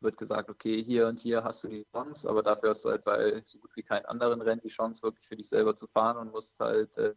wird 0.00 0.18
gesagt, 0.18 0.50
okay, 0.50 0.82
hier 0.84 1.08
und 1.08 1.18
hier 1.18 1.42
hast 1.42 1.62
du 1.62 1.68
die 1.68 1.86
Chance, 1.90 2.28
aber 2.28 2.42
dafür 2.42 2.74
hast 2.74 2.84
du 2.84 2.90
halt 2.90 3.04
bei 3.04 3.42
so 3.46 3.58
gut 3.58 3.70
wie 3.74 3.82
keinen 3.82 4.04
anderen 4.06 4.42
Rennen 4.42 4.60
die 4.62 4.68
Chance, 4.68 5.02
wirklich 5.02 5.26
für 5.26 5.36
dich 5.36 5.48
selber 5.48 5.76
zu 5.78 5.86
fahren 5.88 6.16
und 6.18 6.32
musst 6.32 6.50
halt 6.58 6.96
äh, 6.98 7.14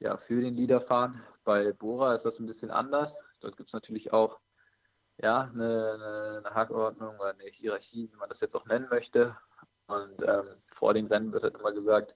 ja, 0.00 0.16
für 0.26 0.40
den 0.40 0.54
Leader 0.54 0.80
fahren. 0.82 1.22
Bei 1.44 1.72
Bora 1.72 2.16
ist 2.16 2.24
das 2.24 2.38
ein 2.38 2.46
bisschen 2.46 2.70
anders. 2.70 3.12
Dort 3.40 3.56
gibt 3.56 3.68
es 3.68 3.72
natürlich 3.72 4.12
auch 4.12 4.38
ja, 5.20 5.50
eine, 5.52 6.42
eine 6.44 6.54
Hackordnung 6.54 7.16
oder 7.18 7.30
eine 7.30 7.44
Hierarchie, 7.44 8.10
wie 8.12 8.16
man 8.16 8.28
das 8.28 8.40
jetzt 8.40 8.54
auch 8.54 8.66
nennen 8.66 8.88
möchte. 8.90 9.36
Und 9.86 10.22
ähm, 10.22 10.46
vor 10.76 10.94
den 10.94 11.06
Rennen 11.06 11.32
wird 11.32 11.42
halt 11.42 11.58
immer 11.58 11.72
gesagt, 11.72 12.14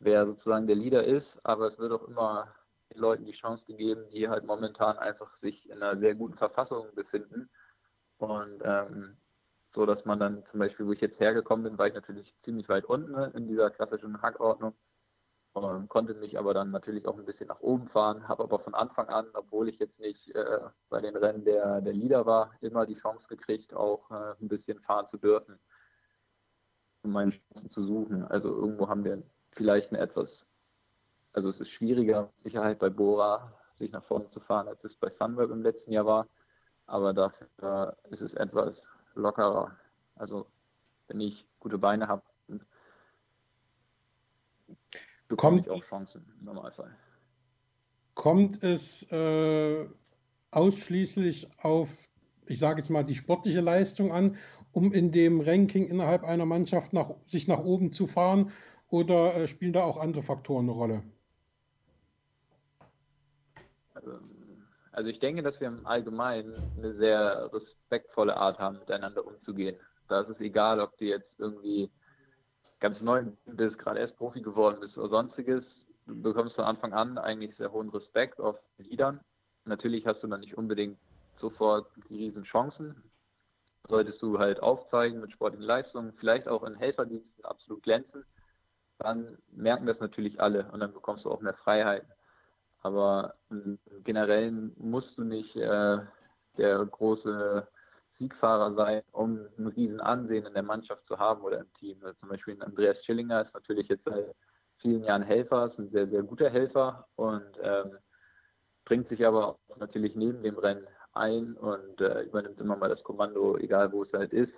wer 0.00 0.26
sozusagen 0.26 0.66
der 0.66 0.76
Leader 0.76 1.04
ist, 1.04 1.28
aber 1.44 1.72
es 1.72 1.78
wird 1.78 1.92
auch 1.92 2.06
immer 2.08 2.54
den 2.92 3.00
Leuten 3.00 3.24
die 3.24 3.32
Chance 3.32 3.64
gegeben, 3.64 4.04
die 4.12 4.28
halt 4.28 4.44
momentan 4.44 4.98
einfach 4.98 5.30
sich 5.40 5.68
in 5.70 5.82
einer 5.82 5.98
sehr 5.98 6.14
guten 6.14 6.36
Verfassung 6.36 6.94
befinden. 6.94 7.48
Und 8.18 8.60
ähm, 8.64 9.16
so, 9.74 9.86
dass 9.86 10.04
man 10.04 10.20
dann 10.20 10.44
zum 10.50 10.60
Beispiel, 10.60 10.86
wo 10.86 10.92
ich 10.92 11.00
jetzt 11.00 11.18
hergekommen 11.18 11.64
bin, 11.64 11.78
war 11.78 11.86
ich 11.86 11.94
natürlich 11.94 12.34
ziemlich 12.44 12.68
weit 12.68 12.84
unten 12.84 13.14
in 13.36 13.48
dieser 13.48 13.70
klassischen 13.70 14.20
Hackordnung 14.20 14.74
und 15.54 15.88
konnte 15.88 16.14
mich 16.14 16.38
aber 16.38 16.54
dann 16.54 16.70
natürlich 16.70 17.06
auch 17.06 17.18
ein 17.18 17.26
bisschen 17.26 17.48
nach 17.48 17.60
oben 17.60 17.88
fahren, 17.88 18.26
habe 18.28 18.42
aber 18.42 18.58
von 18.58 18.74
Anfang 18.74 19.08
an, 19.08 19.26
obwohl 19.34 19.68
ich 19.68 19.78
jetzt 19.78 19.98
nicht 20.00 20.34
äh, 20.34 20.60
bei 20.88 21.00
den 21.00 21.16
Rennen 21.16 21.44
der, 21.44 21.80
der 21.80 21.92
Leader 21.92 22.24
war, 22.24 22.52
immer 22.60 22.86
die 22.86 22.96
Chance 22.96 23.26
gekriegt, 23.28 23.74
auch 23.74 24.10
äh, 24.10 24.34
ein 24.40 24.48
bisschen 24.48 24.80
fahren 24.80 25.06
zu 25.10 25.18
dürfen 25.18 25.58
um 27.02 27.12
meine 27.12 27.32
Chancen 27.32 27.70
zu 27.72 27.84
suchen. 27.84 28.24
Also 28.24 28.48
irgendwo 28.48 28.88
haben 28.88 29.04
wir 29.04 29.22
vielleicht 29.52 29.90
eine 29.90 30.00
etwas, 30.00 30.28
also 31.32 31.50
es 31.50 31.60
ist 31.60 31.70
schwieriger, 31.70 32.30
Sicherheit 32.42 32.78
bei 32.78 32.90
Bora 32.90 33.52
sich 33.78 33.90
nach 33.92 34.04
vorne 34.04 34.30
zu 34.30 34.40
fahren, 34.40 34.68
als 34.68 34.82
es 34.84 34.94
bei 34.96 35.10
Sunweb 35.18 35.50
im 35.50 35.62
letzten 35.62 35.92
Jahr 35.92 36.06
war. 36.06 36.26
Aber 36.86 37.12
dafür 37.12 37.96
ist 38.10 38.20
es 38.20 38.32
etwas 38.34 38.74
lockerer. 39.14 39.76
Also 40.16 40.46
wenn 41.08 41.20
ich 41.20 41.46
gute 41.58 41.78
Beine 41.78 42.08
habe, 42.08 42.22
bekomme 45.32 45.60
ich 45.60 45.70
auch 45.70 45.84
Chancen 45.84 46.24
im 46.38 46.44
Normalfall. 46.46 46.94
Kommt 48.14 48.62
es 48.62 49.10
äh, 49.10 49.86
ausschließlich 50.50 51.48
auf, 51.62 51.88
ich 52.46 52.58
sage 52.58 52.78
jetzt 52.78 52.90
mal, 52.90 53.02
die 53.02 53.14
sportliche 53.14 53.60
Leistung 53.60 54.12
an 54.12 54.36
um 54.72 54.92
in 54.92 55.12
dem 55.12 55.40
Ranking 55.40 55.86
innerhalb 55.86 56.24
einer 56.24 56.46
Mannschaft 56.46 56.92
nach, 56.92 57.10
sich 57.26 57.46
nach 57.46 57.58
oben 57.58 57.92
zu 57.92 58.06
fahren? 58.06 58.50
Oder 58.88 59.36
äh, 59.36 59.46
spielen 59.46 59.72
da 59.72 59.84
auch 59.84 59.98
andere 59.98 60.22
Faktoren 60.22 60.64
eine 60.64 60.72
Rolle? 60.72 61.02
Ähm, 63.96 64.64
also 64.92 65.08
ich 65.08 65.18
denke, 65.20 65.42
dass 65.42 65.58
wir 65.60 65.68
im 65.68 65.86
Allgemeinen 65.86 66.54
eine 66.76 66.94
sehr 66.94 67.50
respektvolle 67.52 68.36
Art 68.36 68.58
haben, 68.58 68.78
miteinander 68.78 69.26
umzugehen. 69.26 69.76
Da 70.08 70.22
ist 70.22 70.30
es 70.30 70.40
egal, 70.40 70.80
ob 70.80 70.96
du 70.98 71.06
jetzt 71.06 71.30
irgendwie 71.38 71.90
ganz 72.82 73.00
neu 73.00 73.24
bist, 73.46 73.78
gerade 73.78 74.00
erst 74.00 74.16
Profi 74.16 74.42
geworden 74.42 74.78
bist 74.80 74.98
oder 74.98 75.08
sonstiges. 75.08 75.64
Du 76.06 76.20
bekommst 76.20 76.56
von 76.56 76.64
Anfang 76.64 76.92
an 76.92 77.16
eigentlich 77.16 77.56
sehr 77.56 77.72
hohen 77.72 77.88
Respekt 77.90 78.40
auf 78.40 78.56
Liedern. 78.76 79.20
Natürlich 79.64 80.04
hast 80.04 80.22
du 80.22 80.26
dann 80.26 80.40
nicht 80.40 80.58
unbedingt 80.58 80.98
sofort 81.40 81.86
die 82.08 82.16
riesen 82.16 82.42
Chancen, 82.42 83.00
solltest 83.88 84.20
du 84.20 84.38
halt 84.40 84.60
aufzeigen 84.60 85.20
mit 85.20 85.30
sportlichen 85.30 85.66
Leistungen, 85.66 86.12
vielleicht 86.18 86.48
auch 86.48 86.64
in 86.64 86.74
Helferdiensten 86.74 87.44
absolut 87.44 87.84
glänzen, 87.84 88.24
dann 88.98 89.38
merken 89.52 89.86
das 89.86 90.00
natürlich 90.00 90.40
alle 90.40 90.68
und 90.72 90.80
dann 90.80 90.92
bekommst 90.92 91.24
du 91.24 91.30
auch 91.30 91.40
mehr 91.40 91.54
Freiheiten. 91.54 92.10
Aber 92.80 93.34
generell 94.02 94.50
musst 94.76 95.16
du 95.16 95.22
nicht 95.22 95.54
äh, 95.54 95.98
der 96.58 96.84
große 96.84 97.68
Siegfahrer 98.22 98.74
sein, 98.74 99.02
um 99.10 99.40
ein 99.58 99.66
riesen 99.66 100.00
Ansehen 100.00 100.46
in 100.46 100.54
der 100.54 100.62
Mannschaft 100.62 101.06
zu 101.08 101.18
haben 101.18 101.42
oder 101.42 101.58
im 101.58 101.72
Team. 101.74 101.96
Also 102.02 102.18
zum 102.20 102.28
Beispiel 102.28 102.56
Andreas 102.62 103.04
Schillinger 103.04 103.44
ist 103.44 103.52
natürlich 103.52 103.88
jetzt 103.88 104.04
seit 104.04 104.34
vielen 104.78 105.02
Jahren 105.04 105.22
Helfer, 105.22 105.66
ist 105.66 105.78
ein 105.78 105.90
sehr, 105.90 106.08
sehr 106.08 106.22
guter 106.22 106.48
Helfer 106.48 107.06
und 107.16 107.42
ähm, 107.62 107.98
bringt 108.84 109.08
sich 109.08 109.26
aber 109.26 109.58
natürlich 109.78 110.14
neben 110.14 110.42
dem 110.42 110.56
Rennen 110.56 110.86
ein 111.14 111.54
und 111.54 112.00
äh, 112.00 112.22
übernimmt 112.22 112.60
immer 112.60 112.76
mal 112.76 112.88
das 112.88 113.02
Kommando, 113.02 113.56
egal 113.58 113.92
wo 113.92 114.04
es 114.04 114.12
halt 114.12 114.32
ist. 114.32 114.52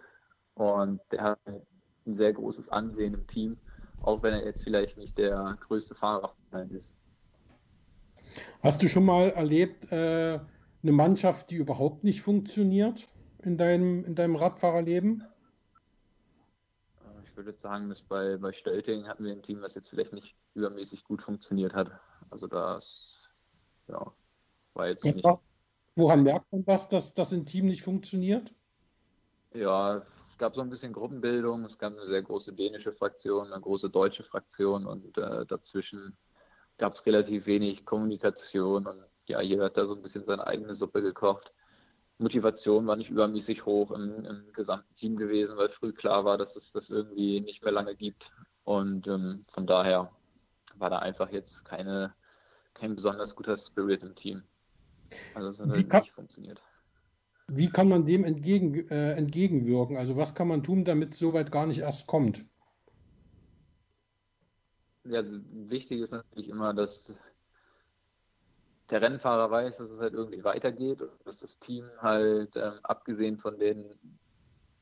Und 0.55 1.01
der 1.11 1.23
hat 1.23 1.39
ein 1.47 2.17
sehr 2.17 2.33
großes 2.33 2.69
Ansehen 2.69 3.15
im 3.15 3.27
Team, 3.29 3.57
auch 4.03 4.23
wenn 4.23 4.35
er 4.35 4.45
jetzt 4.45 4.63
vielleicht 4.63 4.97
nicht 4.99 5.17
der 5.17 5.57
größte 5.67 5.95
Fahrer 5.95 6.35
ist. 6.71 6.85
Hast 8.63 8.83
du 8.83 8.89
schon 8.89 9.05
mal 9.05 9.31
erlebt, 9.31 9.91
äh, 9.91 10.39
eine 10.83 10.93
Mannschaft, 10.93 11.51
die 11.51 11.57
überhaupt 11.57 12.05
nicht 12.05 12.23
funktioniert 12.23 13.09
in 13.47 13.57
deinem, 13.57 14.05
in 14.05 14.15
deinem 14.15 14.37
Radfahrerleben? 14.37 15.25
Ich 17.25 17.37
würde 17.37 17.55
sagen, 17.63 17.89
dass 17.89 18.01
bei, 18.03 18.37
bei 18.37 18.53
Stölting 18.53 19.09
hatten 19.09 19.25
wir 19.25 19.33
ein 19.33 19.43
Team, 19.43 19.61
das 19.61 19.75
jetzt 19.75 19.89
vielleicht 19.89 20.13
nicht 20.13 20.35
übermäßig 20.55 21.03
gut 21.05 21.23
funktioniert 21.23 21.75
hat. 21.75 21.91
Also 22.31 22.47
das 22.47 22.85
ja, 23.89 24.13
war 24.75 24.89
jetzt 24.89 25.05
nicht. 25.05 25.25
Woran 25.97 26.23
merkt 26.25 26.51
man 26.51 26.65
das, 26.65 26.89
dass 26.89 27.15
das 27.15 27.33
im 27.33 27.47
Team 27.47 27.67
nicht 27.67 27.83
funktioniert? 27.83 28.53
Ja, 29.53 29.99
es 30.35 30.39
gab 30.39 30.57
so 30.57 30.61
ein 30.61 30.71
bisschen 30.71 30.93
Gruppenbildung, 30.93 31.65
es 31.65 31.79
gab 31.79 31.93
eine 31.93 32.07
sehr 32.09 32.23
große 32.23 32.53
dänische 32.53 32.93
Fraktion, 32.93 33.53
eine 33.53 33.61
große 33.61 33.89
deutsche 33.91 34.25
Fraktion 34.25 34.87
und 34.87 35.17
äh, 35.17 35.47
dazwischen 35.47 36.17
gab 36.79 36.97
es 36.97 37.07
relativ 37.07 37.47
wenig 37.47 37.85
Kommunikation 37.85 38.87
und 38.89 39.05
ja, 39.27 39.41
jeder 39.41 39.67
hat 39.67 39.77
da 39.77 39.87
so 39.87 39.95
ein 39.95 40.03
bisschen 40.03 40.25
seine 40.25 40.47
eigene 40.47 40.75
Suppe 40.75 41.01
gekocht. 41.03 41.53
Motivation 42.19 42.87
war 42.87 42.97
nicht 42.97 43.11
übermäßig 43.11 43.65
hoch 43.67 43.91
im, 43.91 44.25
im 44.25 44.53
gesamten 44.53 44.95
Team 44.97 45.17
gewesen, 45.17 45.57
weil 45.57 45.69
früh 45.71 45.93
klar 45.93 46.25
war, 46.25 46.39
dass 46.39 46.55
es 46.57 46.65
das 46.73 46.89
irgendwie 46.89 47.41
nicht 47.41 47.63
mehr 47.63 47.73
lange 47.73 47.95
gibt. 47.97 48.25
Und 48.65 49.07
ähm, 49.07 49.45
von 49.53 49.67
daher 49.67 50.11
war 50.77 50.91
da 50.91 50.99
einfach 51.01 51.31
jetzt 51.31 51.65
keine, 51.65 52.15
kein 52.75 52.95
besonders 52.95 53.35
guter 53.35 53.59
Spirit 53.59 54.03
im 54.03 54.15
Team. 54.15 54.43
Also 55.35 55.51
das 55.51 55.61
hat 55.61 55.69
halt 55.71 55.91
kann, 55.91 56.03
nicht 56.03 56.13
funktioniert. 56.13 56.61
Wie 57.49 57.69
kann 57.69 57.89
man 57.89 58.07
dem 58.07 58.25
entgegen, 58.25 58.89
äh, 58.89 59.13
entgegenwirken? 59.13 59.97
Also 59.97 60.17
was 60.17 60.35
kann 60.35 60.49
man 60.49 60.63
tun, 60.63 60.85
damit 60.85 61.13
es 61.13 61.19
soweit 61.19 61.53
gar 61.53 61.67
nicht 61.67 61.81
erst 61.81 62.07
kommt? 62.07 62.45
Ja, 65.05 65.23
wichtig 65.25 66.01
ist 66.01 66.13
natürlich 66.13 66.49
immer, 66.49 66.73
dass 66.73 66.89
der 68.95 69.03
Rennfahrer 69.03 69.51
weiß, 69.51 69.77
dass 69.77 69.91
es 69.91 69.99
halt 69.99 70.15
irgendwie 70.15 70.45
weitergeht 70.45 71.03
und 71.03 71.11
dass 71.25 71.37
das 71.41 71.51
Team 71.67 71.85
halt 72.01 72.55
ähm, 72.55 72.75
abgesehen 72.85 73.39
von 73.39 73.59
den 73.59 73.85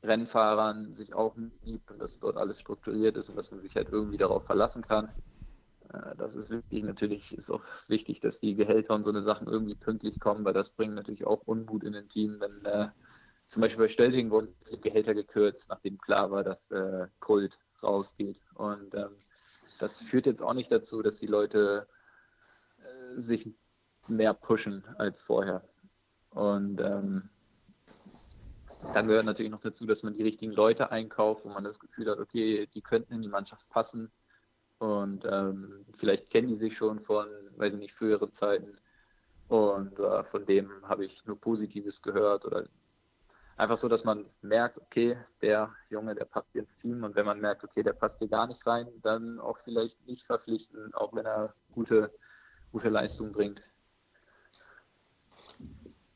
Rennfahrern 0.03 0.95
sich 0.97 1.15
auch 1.15 1.35
liebt 1.65 1.91
und 1.91 1.99
dass 1.99 2.11
dort 2.21 2.37
alles 2.37 2.61
strukturiert 2.61 3.17
ist 3.17 3.31
und 3.31 3.37
dass 3.37 3.51
man 3.51 3.63
sich 3.63 3.75
halt 3.75 3.89
irgendwie 3.91 4.19
darauf 4.19 4.45
verlassen 4.45 4.83
kann. 4.83 5.09
Äh, 5.95 6.15
das 6.19 6.35
ist 6.35 6.51
wichtig. 6.51 6.85
Natürlich 6.85 7.33
ist 7.33 7.51
auch 7.51 7.63
wichtig, 7.89 8.21
dass 8.21 8.39
die 8.41 8.55
Gehälter 8.55 8.95
und 8.95 9.05
so 9.05 9.09
eine 9.09 9.23
Sachen 9.23 9.49
irgendwie 9.49 9.77
pünktlich 9.77 10.21
kommen, 10.21 10.45
weil 10.45 10.53
das 10.53 10.69
bringt 10.69 10.95
natürlich 10.95 11.27
auch 11.27 11.41
Unmut 11.47 11.83
in 11.83 11.95
den 11.95 12.11
Team, 12.11 12.39
wenn 12.39 12.63
äh, 12.67 12.89
zum 13.49 13.63
Beispiel 13.63 13.87
bei 13.87 13.93
Stelting 13.95 14.31
wurden 14.31 14.55
Gehälter 14.83 15.15
gekürzt, 15.15 15.65
nachdem 15.71 15.97
klar 15.97 16.31
war, 16.31 16.45
dass 16.45 16.71
äh, 16.71 17.07
Kult 17.21 17.57
rausgeht. 17.83 18.43
Und 18.57 18.95
ähm, 18.95 19.17
das 19.81 19.97
führt 20.03 20.27
jetzt 20.27 20.43
auch 20.43 20.53
nicht 20.53 20.71
dazu, 20.71 21.01
dass 21.01 21.17
die 21.17 21.27
Leute 21.27 21.87
äh, 22.77 23.23
sich 23.23 23.55
mehr 24.09 24.35
pushen 24.35 24.85
als 24.99 25.17
vorher. 25.27 25.63
Und 26.31 26.81
ähm, 26.81 27.29
dann 28.95 29.07
gehört 29.07 29.27
natürlich 29.27 29.53
noch 29.53 29.61
dazu, 29.61 29.87
dass 29.87 30.03
man 30.03 30.15
die 30.15 30.23
richtigen 30.23 30.53
Leute 30.53 30.91
einkauft, 30.91 31.45
wo 31.45 31.51
man 31.51 31.65
das 31.65 31.79
Gefühl 31.79 32.11
hat, 32.11 32.19
okay, 32.19 32.69
die 32.75 32.81
könnten 32.83 33.15
in 33.15 33.23
die 33.23 33.29
Mannschaft 33.29 33.69
passen 33.71 34.11
und 34.79 35.25
ähm, 35.25 35.87
vielleicht 35.99 36.29
kennen 36.31 36.49
die 36.49 36.57
sich 36.57 36.77
schon 36.77 37.01
von, 37.05 37.29
weiß 37.57 37.73
ich 37.73 37.79
nicht, 37.79 37.95
früheren 37.95 38.33
Zeiten. 38.41 38.77
Und 39.49 39.97
äh, 39.99 40.25
von 40.25 40.45
dem 40.47 40.71
habe 40.89 41.05
ich 41.05 41.25
nur 41.25 41.41
Positives 41.41 42.01
gehört 42.03 42.45
oder 42.45 42.65
einfach 43.57 43.81
so, 43.81 43.89
dass 43.89 44.03
man 44.03 44.25
merkt, 44.41 44.79
okay, 44.79 45.17
der 45.41 45.71
Junge, 45.89 46.17
der 46.17 46.25
passt 46.25 46.53
ins 46.55 46.69
Team 46.81 47.05
und 47.05 47.15
wenn 47.15 47.27
man 47.27 47.41
merkt, 47.41 47.63
okay, 47.63 47.85
der 47.85 47.93
passt 47.93 48.19
hier 48.19 48.27
gar 48.29 48.49
nicht 48.49 48.67
rein, 48.67 48.89
dann 49.03 49.39
auch 49.39 49.59
vielleicht 49.63 50.05
nicht 50.07 50.27
verpflichten, 50.27 50.93
auch 50.95 51.15
wenn 51.15 51.27
er 51.27 51.55
gute, 51.73 52.11
gute 52.73 52.89
Leistung 52.89 53.31
bringt. 53.33 53.63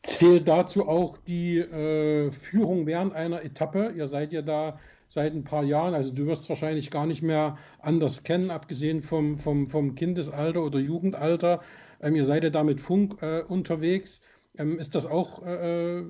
Zählt 0.07 0.47
dazu 0.47 0.87
auch 0.87 1.19
die 1.19 1.59
äh, 1.59 2.31
Führung 2.31 2.87
während 2.87 3.13
einer 3.13 3.45
Etappe? 3.45 3.93
Ihr 3.97 4.07
seid 4.07 4.33
ja 4.33 4.41
da 4.41 4.79
seit 5.09 5.35
ein 5.35 5.43
paar 5.43 5.65
Jahren, 5.65 5.95
also 5.95 6.15
du 6.15 6.27
wirst 6.27 6.49
wahrscheinlich 6.49 6.91
gar 6.91 7.07
nicht 7.07 7.23
mehr 7.23 7.59
anders 7.81 8.23
kennen, 8.23 8.51
abgesehen 8.51 9.03
vom, 9.03 9.39
vom, 9.39 9.67
vom 9.67 9.97
Kindesalter 9.97 10.63
oder 10.63 10.79
Jugendalter. 10.79 11.61
Ähm, 12.01 12.15
ihr 12.15 12.25
seid 12.25 12.45
ja 12.45 12.51
da 12.51 12.63
mit 12.63 12.81
Funk 12.81 13.21
äh, 13.21 13.43
unterwegs. 13.43 14.21
Ähm, 14.57 14.79
ist 14.79 14.95
das 14.95 15.07
auch, 15.07 15.45
äh, 15.45 16.05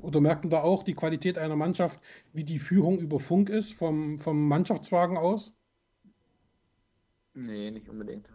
oder 0.00 0.20
merkt 0.20 0.42
man 0.42 0.50
da 0.50 0.62
auch 0.62 0.82
die 0.82 0.94
Qualität 0.94 1.38
einer 1.38 1.56
Mannschaft, 1.56 2.00
wie 2.32 2.44
die 2.44 2.58
Führung 2.58 2.98
über 2.98 3.20
Funk 3.20 3.50
ist, 3.50 3.72
vom, 3.72 4.18
vom 4.18 4.48
Mannschaftswagen 4.48 5.16
aus? 5.16 5.52
Nee, 7.34 7.70
nicht 7.70 7.88
unbedingt. 7.88 8.28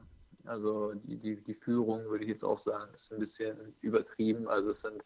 Also 0.46 0.94
die, 0.94 1.18
die, 1.18 1.42
die 1.42 1.56
Führung 1.56 2.06
würde 2.10 2.26
ich 2.26 2.30
jetzt 2.30 2.44
auch 2.44 2.64
sagen, 2.66 2.94
ist 2.94 3.12
ein 3.12 3.20
bisschen 3.20 3.76
übertrieben. 3.82 4.48
Also 4.48 4.72
es 4.72 4.82
sind 4.82 5.04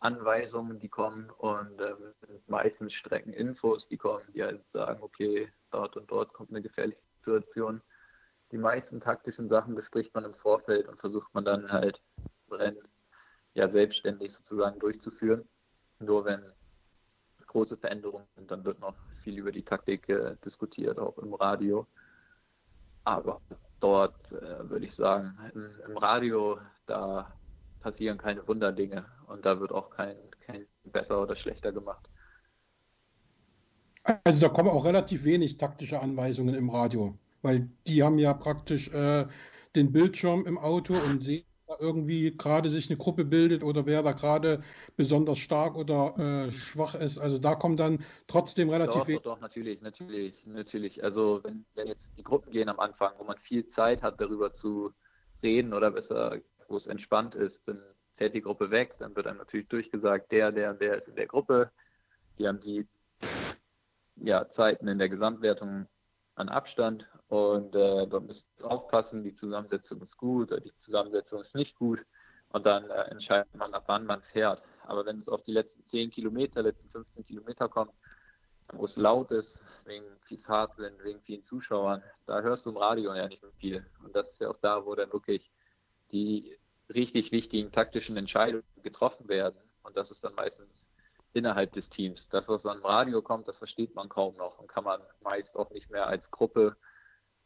Anweisungen, 0.00 0.78
die 0.78 0.88
kommen 0.88 1.28
und 1.38 1.80
ähm, 1.80 2.38
meistens 2.46 2.92
Streckeninfos, 2.94 3.86
die 3.88 3.96
kommen, 3.96 4.24
die 4.32 4.42
halt 4.42 4.62
sagen, 4.72 5.02
okay, 5.02 5.48
dort 5.70 5.96
und 5.96 6.10
dort 6.10 6.32
kommt 6.32 6.50
eine 6.50 6.62
gefährliche 6.62 7.00
Situation. 7.18 7.82
Die 8.52 8.58
meisten 8.58 9.00
taktischen 9.00 9.48
Sachen 9.48 9.74
bespricht 9.74 10.14
man 10.14 10.24
im 10.24 10.34
Vorfeld 10.34 10.88
und 10.88 10.98
versucht 11.00 11.32
man 11.34 11.44
dann 11.44 11.70
halt 11.70 12.00
Rennen 12.50 12.78
ja 13.54 13.68
selbstständig 13.68 14.32
sozusagen 14.32 14.78
durchzuführen. 14.78 15.46
Nur 15.98 16.24
wenn 16.24 16.42
große 17.48 17.76
Veränderungen 17.76 18.26
sind, 18.36 18.50
dann 18.50 18.64
wird 18.64 18.78
noch 18.78 18.94
viel 19.24 19.38
über 19.38 19.50
die 19.50 19.64
Taktik 19.64 20.08
äh, 20.08 20.36
diskutiert, 20.44 20.98
auch 20.98 21.18
im 21.18 21.34
Radio. 21.34 21.86
Aber 23.04 23.40
dort 23.80 24.14
äh, 24.32 24.68
würde 24.68 24.86
ich 24.86 24.94
sagen, 24.94 25.36
im, 25.54 25.70
im, 25.88 25.96
Radio, 25.96 26.58
da 26.86 27.32
passieren 27.80 28.18
keine 28.18 28.46
Wunderdinge 28.46 29.04
und 29.26 29.44
da 29.44 29.60
wird 29.60 29.72
auch 29.72 29.90
kein, 29.90 30.16
kein 30.46 30.66
besser 30.84 31.22
oder 31.22 31.36
schlechter 31.36 31.72
gemacht. 31.72 32.08
Also 34.24 34.40
da 34.40 34.48
kommen 34.48 34.70
auch 34.70 34.84
relativ 34.84 35.24
wenig 35.24 35.58
taktische 35.58 36.00
Anweisungen 36.00 36.54
im 36.54 36.70
Radio, 36.70 37.18
weil 37.42 37.68
die 37.86 38.02
haben 38.02 38.18
ja 38.18 38.32
praktisch 38.34 38.88
äh, 38.92 39.26
den 39.76 39.92
Bildschirm 39.92 40.46
im 40.46 40.58
Auto 40.58 40.96
und 40.98 41.22
sehen 41.22 41.47
irgendwie 41.80 42.36
gerade 42.36 42.70
sich 42.70 42.88
eine 42.88 42.98
Gruppe 42.98 43.24
bildet 43.24 43.62
oder 43.62 43.86
wer 43.86 44.02
da 44.02 44.12
gerade 44.12 44.62
besonders 44.96 45.38
stark 45.38 45.76
oder 45.76 46.18
äh, 46.18 46.50
schwach 46.50 46.94
ist. 46.94 47.18
Also 47.18 47.38
da 47.38 47.54
kommt 47.54 47.78
dann 47.78 48.04
trotzdem 48.26 48.70
relativ 48.70 49.06
wenig. 49.06 49.22
Doch, 49.22 49.34
doch, 49.34 49.40
natürlich, 49.40 49.80
natürlich, 49.80 50.34
natürlich. 50.46 51.02
Also 51.02 51.40
wenn, 51.44 51.64
wenn 51.74 51.88
jetzt 51.88 52.00
die 52.16 52.24
Gruppen 52.24 52.50
gehen 52.50 52.68
am 52.68 52.80
Anfang, 52.80 53.12
wo 53.18 53.24
man 53.24 53.38
viel 53.38 53.68
Zeit 53.70 54.02
hat, 54.02 54.20
darüber 54.20 54.54
zu 54.56 54.92
reden 55.42 55.72
oder 55.72 55.90
besser, 55.90 56.38
wo 56.68 56.76
es 56.76 56.86
entspannt 56.86 57.34
ist, 57.34 57.56
dann 57.66 57.80
fällt 58.16 58.34
die 58.34 58.42
Gruppe 58.42 58.70
weg, 58.70 58.94
dann 58.98 59.14
wird 59.14 59.26
einem 59.26 59.38
natürlich 59.38 59.68
durchgesagt, 59.68 60.32
der, 60.32 60.52
der, 60.52 60.74
der 60.74 60.98
ist 60.98 61.08
in 61.08 61.16
der 61.16 61.26
Gruppe. 61.26 61.70
Die 62.38 62.46
haben 62.46 62.60
die 62.60 62.86
ja, 64.16 64.46
Zeiten 64.54 64.88
in 64.88 64.98
der 64.98 65.08
Gesamtwertung 65.08 65.86
an 66.38 66.48
Abstand 66.48 67.06
und 67.28 67.74
äh, 67.74 68.06
da 68.06 68.20
müsst 68.20 68.44
aufpassen, 68.62 69.22
die 69.22 69.36
Zusammensetzung 69.36 70.00
ist 70.02 70.16
gut 70.16 70.50
oder 70.50 70.60
die 70.60 70.72
Zusammensetzung 70.84 71.42
ist 71.42 71.54
nicht 71.54 71.74
gut 71.76 72.00
und 72.50 72.64
dann 72.64 72.88
äh, 72.90 73.02
entscheidet 73.10 73.54
man, 73.54 73.74
ab 73.74 73.84
wann 73.86 74.06
man 74.06 74.22
fährt. 74.32 74.62
Aber 74.86 75.04
wenn 75.04 75.20
es 75.20 75.28
auf 75.28 75.42
die 75.44 75.52
letzten 75.52 75.84
10 75.90 76.10
Kilometer, 76.10 76.62
letzten 76.62 76.88
15 76.90 77.26
Kilometer 77.26 77.68
kommt, 77.68 77.92
wo 78.72 78.86
es 78.86 78.96
laut 78.96 79.30
ist, 79.30 79.48
wegen 79.84 80.04
viel 80.26 80.38
Fahrtwind, 80.38 81.02
wegen 81.02 81.20
vielen 81.22 81.44
Zuschauern, 81.46 82.02
da 82.26 82.40
hörst 82.40 82.64
du 82.64 82.70
im 82.70 82.76
Radio 82.76 83.14
ja 83.14 83.28
nicht 83.28 83.42
mehr 83.42 83.52
viel. 83.58 83.86
Und 84.04 84.14
das 84.14 84.26
ist 84.28 84.40
ja 84.40 84.48
auch 84.48 84.58
da, 84.60 84.84
wo 84.84 84.94
dann 84.94 85.12
wirklich 85.12 85.50
die 86.12 86.56
richtig 86.94 87.32
wichtigen 87.32 87.72
taktischen 87.72 88.16
Entscheidungen 88.16 88.64
getroffen 88.82 89.28
werden. 89.28 89.56
Und 89.82 89.96
das 89.96 90.10
ist 90.10 90.22
dann 90.22 90.34
meistens 90.34 90.68
innerhalb 91.32 91.72
des 91.72 91.88
Teams. 91.90 92.20
Das, 92.30 92.46
was 92.48 92.64
am 92.64 92.84
Radio 92.84 93.22
kommt, 93.22 93.48
das 93.48 93.56
versteht 93.56 93.94
man 93.94 94.08
kaum 94.08 94.36
noch 94.36 94.58
und 94.58 94.68
kann 94.68 94.84
man 94.84 95.00
meist 95.22 95.54
auch 95.56 95.70
nicht 95.70 95.90
mehr 95.90 96.06
als 96.06 96.28
Gruppe 96.30 96.76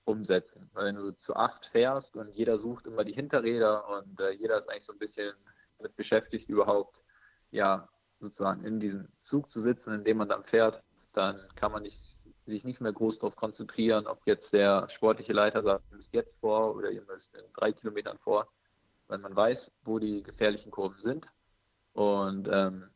umsetzen. 0.05 0.71
Weil 0.73 0.87
wenn 0.87 0.97
du 0.97 1.12
zu 1.25 1.37
acht 1.37 1.64
fährst 1.73 2.16
und 2.16 2.31
jeder 2.35 2.59
sucht 2.59 2.87
immer 2.87 3.05
die 3.05 3.12
Hinterräder 3.12 3.88
und 3.88 4.21
äh, 4.21 4.31
jeder 4.33 4.59
ist 4.59 4.68
eigentlich 4.68 4.87
so 4.87 4.92
ein 4.92 4.99
bisschen 4.99 5.33
mit 5.81 5.97
beschäftigt, 5.97 6.49
überhaupt 6.49 6.97
ja 7.51 7.88
sozusagen 8.21 8.64
in 8.64 8.81
diesem 8.81 9.09
Zug 9.29 9.51
zu 9.51 9.62
sitzen, 9.62 9.95
in 9.95 10.05
dem 10.05 10.18
man 10.18 10.29
dann 10.29 10.45
fährt, 10.45 10.83
dann 11.12 11.40
kann 11.57 11.73
man 11.73 11.83
nicht, 11.83 11.99
sich 12.47 12.64
nicht 12.64 12.81
mehr 12.81 12.92
groß 12.92 13.16
darauf 13.16 13.37
konzentrieren, 13.37 14.07
ob 14.07 14.21
jetzt 14.27 14.53
der 14.53 14.88
sportliche 14.97 15.33
Leiter 15.33 15.62
sagt, 15.62 15.85
ihr 15.90 15.97
müsst 15.99 16.12
jetzt 16.12 16.35
vor 16.40 16.75
oder 16.75 16.90
ihr 16.90 17.03
müsst 17.03 17.35
in 17.35 17.53
drei 17.55 17.73
Kilometern 17.73 18.18
vor, 18.18 18.49
weil 19.09 19.18
man 19.18 19.35
weiß, 19.35 19.59
wo 19.85 19.99
die 19.99 20.23
gefährlichen 20.23 20.71
Kurven 20.71 21.01
sind 21.03 21.27
und 21.92 22.49
ähm, 22.51 22.88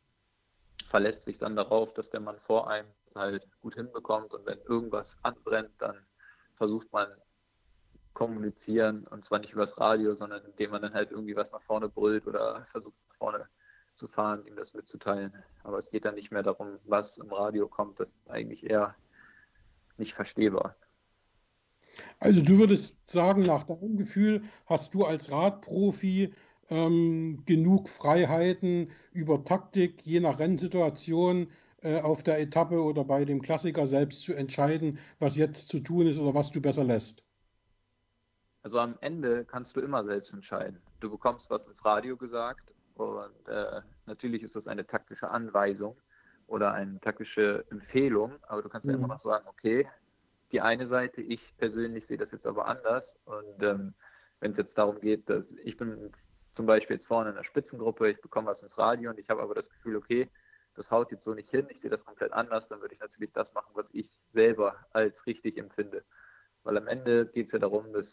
verlässt 0.91 1.25
sich 1.25 1.39
dann 1.39 1.57
darauf, 1.57 1.93
dass 1.95 2.09
der 2.11 2.21
Mann 2.21 2.39
vor 2.47 2.69
einem 2.69 2.89
halt 3.15 3.47
gut 3.63 3.75
hinbekommt 3.75 4.35
und 4.35 4.47
wenn 4.47 4.59
irgendwas 4.69 5.07
anbrennt, 5.23 5.71
dann 5.79 5.97
versucht 6.57 6.93
man 6.93 7.09
kommunizieren 8.13 9.07
und 9.09 9.27
zwar 9.27 9.39
nicht 9.39 9.53
übers 9.53 9.77
Radio, 9.79 10.15
sondern 10.15 10.45
indem 10.45 10.71
man 10.71 10.83
dann 10.83 10.95
halt 10.95 11.11
irgendwie 11.11 11.37
was 11.37 11.51
nach 11.53 11.63
vorne 11.63 11.89
brüllt 11.89 12.27
oder 12.27 12.67
versucht 12.73 12.97
nach 13.09 13.17
vorne 13.17 13.49
zu 13.99 14.09
fahren, 14.09 14.47
ihm 14.47 14.57
das 14.57 14.73
mitzuteilen. 14.75 15.33
Aber 15.65 15.81
es 15.81 15.91
geht 15.91 16.05
dann 16.05 16.15
nicht 16.15 16.31
mehr 16.31 16.43
darum, 16.43 16.79
was 16.85 17.07
im 17.19 17.33
Radio 17.33 17.69
kommt, 17.69 18.01
das 18.01 18.09
ist 18.09 18.31
eigentlich 18.31 18.65
eher 18.69 18.95
nicht 19.99 20.15
verstehbar. 20.15 20.75
Also 22.19 22.43
du 22.43 22.59
würdest 22.59 23.09
sagen, 23.09 23.45
nach 23.45 23.65
deinem 23.65 23.97
Gefühl 23.97 24.43
hast 24.67 24.95
du 24.95 25.05
als 25.05 25.31
Radprofi 25.31 26.35
ähm, 26.69 27.43
genug 27.47 27.89
Freiheiten 27.89 28.91
über 29.13 29.45
Taktik, 29.45 30.05
je 30.05 30.21
nach 30.21 30.39
Rennsituation 30.39 31.49
äh, 31.83 32.01
auf 32.01 32.23
der 32.23 32.41
Etappe 32.41 32.83
oder 32.83 33.05
bei 33.05 33.25
dem 33.25 33.41
Klassiker 33.41 33.87
selbst 33.87 34.23
zu 34.23 34.35
entscheiden, 34.35 34.99
was 35.19 35.37
jetzt 35.37 35.69
zu 35.69 35.81
tun 35.81 36.07
ist 36.07 36.19
oder 36.19 36.35
was 36.35 36.51
du 36.51 36.61
besser 36.61 36.85
lässt? 36.85 37.23
Also 38.63 38.81
am 38.81 38.97
Ende 39.01 39.45
kannst 39.45 39.77
du 39.77 39.81
immer 39.81 40.05
selbst 40.05 40.33
entscheiden. 40.33 40.83
Du 40.99 41.11
bekommst 41.11 41.49
was 41.49 41.65
ins 41.69 41.85
Radio 41.85 42.17
gesagt 42.17 42.73
und 42.95 43.49
äh, 43.49 43.81
natürlich 44.07 44.43
ist 44.43 44.57
das 44.57 44.67
eine 44.67 44.87
taktische 44.87 45.31
Anweisung 45.31 45.97
oder 46.49 46.73
eine 46.73 46.99
taktische 47.01 47.65
Empfehlung, 47.71 48.33
aber 48.49 48.63
du 48.63 48.69
kannst 48.69 48.87
mhm. 48.87 48.93
ja 48.93 48.97
immer 48.97 49.09
noch 49.09 49.23
sagen, 49.23 49.47
okay, 49.47 49.87
die 50.53 50.61
eine 50.61 50.89
Seite, 50.89 51.21
ich 51.21 51.41
persönlich 51.59 52.07
sehe 52.07 52.17
das 52.17 52.31
jetzt 52.33 52.47
aber 52.47 52.67
anders 52.67 53.05
und 53.25 53.63
ähm, 53.63 53.95
wenn 54.41 54.53
es 54.53 54.59
jetzt 54.59 54.77
darum 54.77 55.01
geht, 55.01 55.29
dass 55.29 55.45
ich 55.65 55.77
bin 55.77 56.13
zum 56.57 56.67
Beispiel 56.67 56.97
jetzt 56.97 57.07
vorne 57.07 57.31
in 57.31 57.37
der 57.37 57.45
Spitzengruppe, 57.45 58.11
ich 58.11 58.21
bekomme 58.21 58.49
was 58.49 58.63
ins 58.63 58.77
Radio 58.77 59.11
und 59.11 59.19
ich 59.19 59.29
habe 59.29 59.43
aber 59.43 59.55
das 59.55 59.69
Gefühl, 59.69 59.97
okay, 59.97 60.29
das 60.75 60.91
haut 60.91 61.11
jetzt 61.11 61.25
so 61.25 61.35
nicht 61.35 61.51
hin, 61.51 61.67
ich 61.71 61.81
sehe 61.81 61.91
das 61.91 62.05
komplett 62.05 62.33
anders, 62.33 62.67
dann 62.69 62.81
würde 62.81 62.95
ich 62.95 63.01
natürlich 63.01 63.33
das 63.33 63.53
machen, 63.55 63.71
was 63.75 63.87
ich 63.93 64.11
selber 64.33 64.77
als 64.93 65.15
richtig 65.27 65.59
empfinde. 65.59 66.03
Weil 66.65 66.77
am 66.79 66.89
Ende 66.89 67.27
geht 67.27 67.47
es 67.47 67.53
ja 67.53 67.59
darum, 67.59 67.93
dass, 67.93 68.07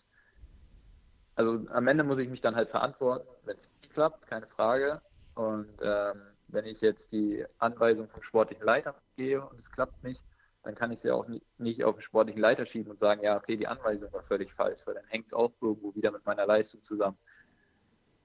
also 1.35 1.65
am 1.69 1.87
Ende 1.87 2.03
muss 2.03 2.19
ich 2.19 2.29
mich 2.29 2.41
dann 2.41 2.55
halt 2.55 2.69
verantworten, 2.69 3.27
wenn 3.45 3.57
es 3.57 3.81
nicht 3.81 3.93
klappt, 3.93 4.27
keine 4.27 4.47
Frage. 4.47 5.01
Und 5.35 5.69
ähm, 5.81 6.21
wenn 6.49 6.65
ich 6.65 6.79
jetzt 6.81 7.01
die 7.11 7.43
Anweisung 7.57 8.07
vom 8.09 8.21
sportlichen 8.23 8.65
Leiter 8.65 8.95
gehe 9.15 9.41
und 9.41 9.59
es 9.59 9.71
klappt 9.71 10.03
nicht, 10.03 10.21
dann 10.63 10.75
kann 10.75 10.91
ich 10.91 10.99
sie 11.01 11.09
ja 11.09 11.15
auch 11.15 11.27
nicht 11.27 11.83
auf 11.83 11.95
den 11.95 12.03
sportlichen 12.03 12.41
Leiter 12.41 12.65
schieben 12.65 12.91
und 12.91 12.99
sagen, 12.99 13.21
ja, 13.21 13.35
okay, 13.35 13.57
die 13.57 13.67
Anweisung 13.67 14.13
war 14.13 14.23
völlig 14.23 14.53
falsch, 14.53 14.79
weil 14.85 14.93
dann 14.93 15.07
hängt 15.07 15.27
es 15.27 15.33
auch 15.33 15.51
irgendwo 15.59 15.93
wieder 15.95 16.11
mit 16.11 16.25
meiner 16.25 16.45
Leistung 16.45 16.81
zusammen. 16.85 17.17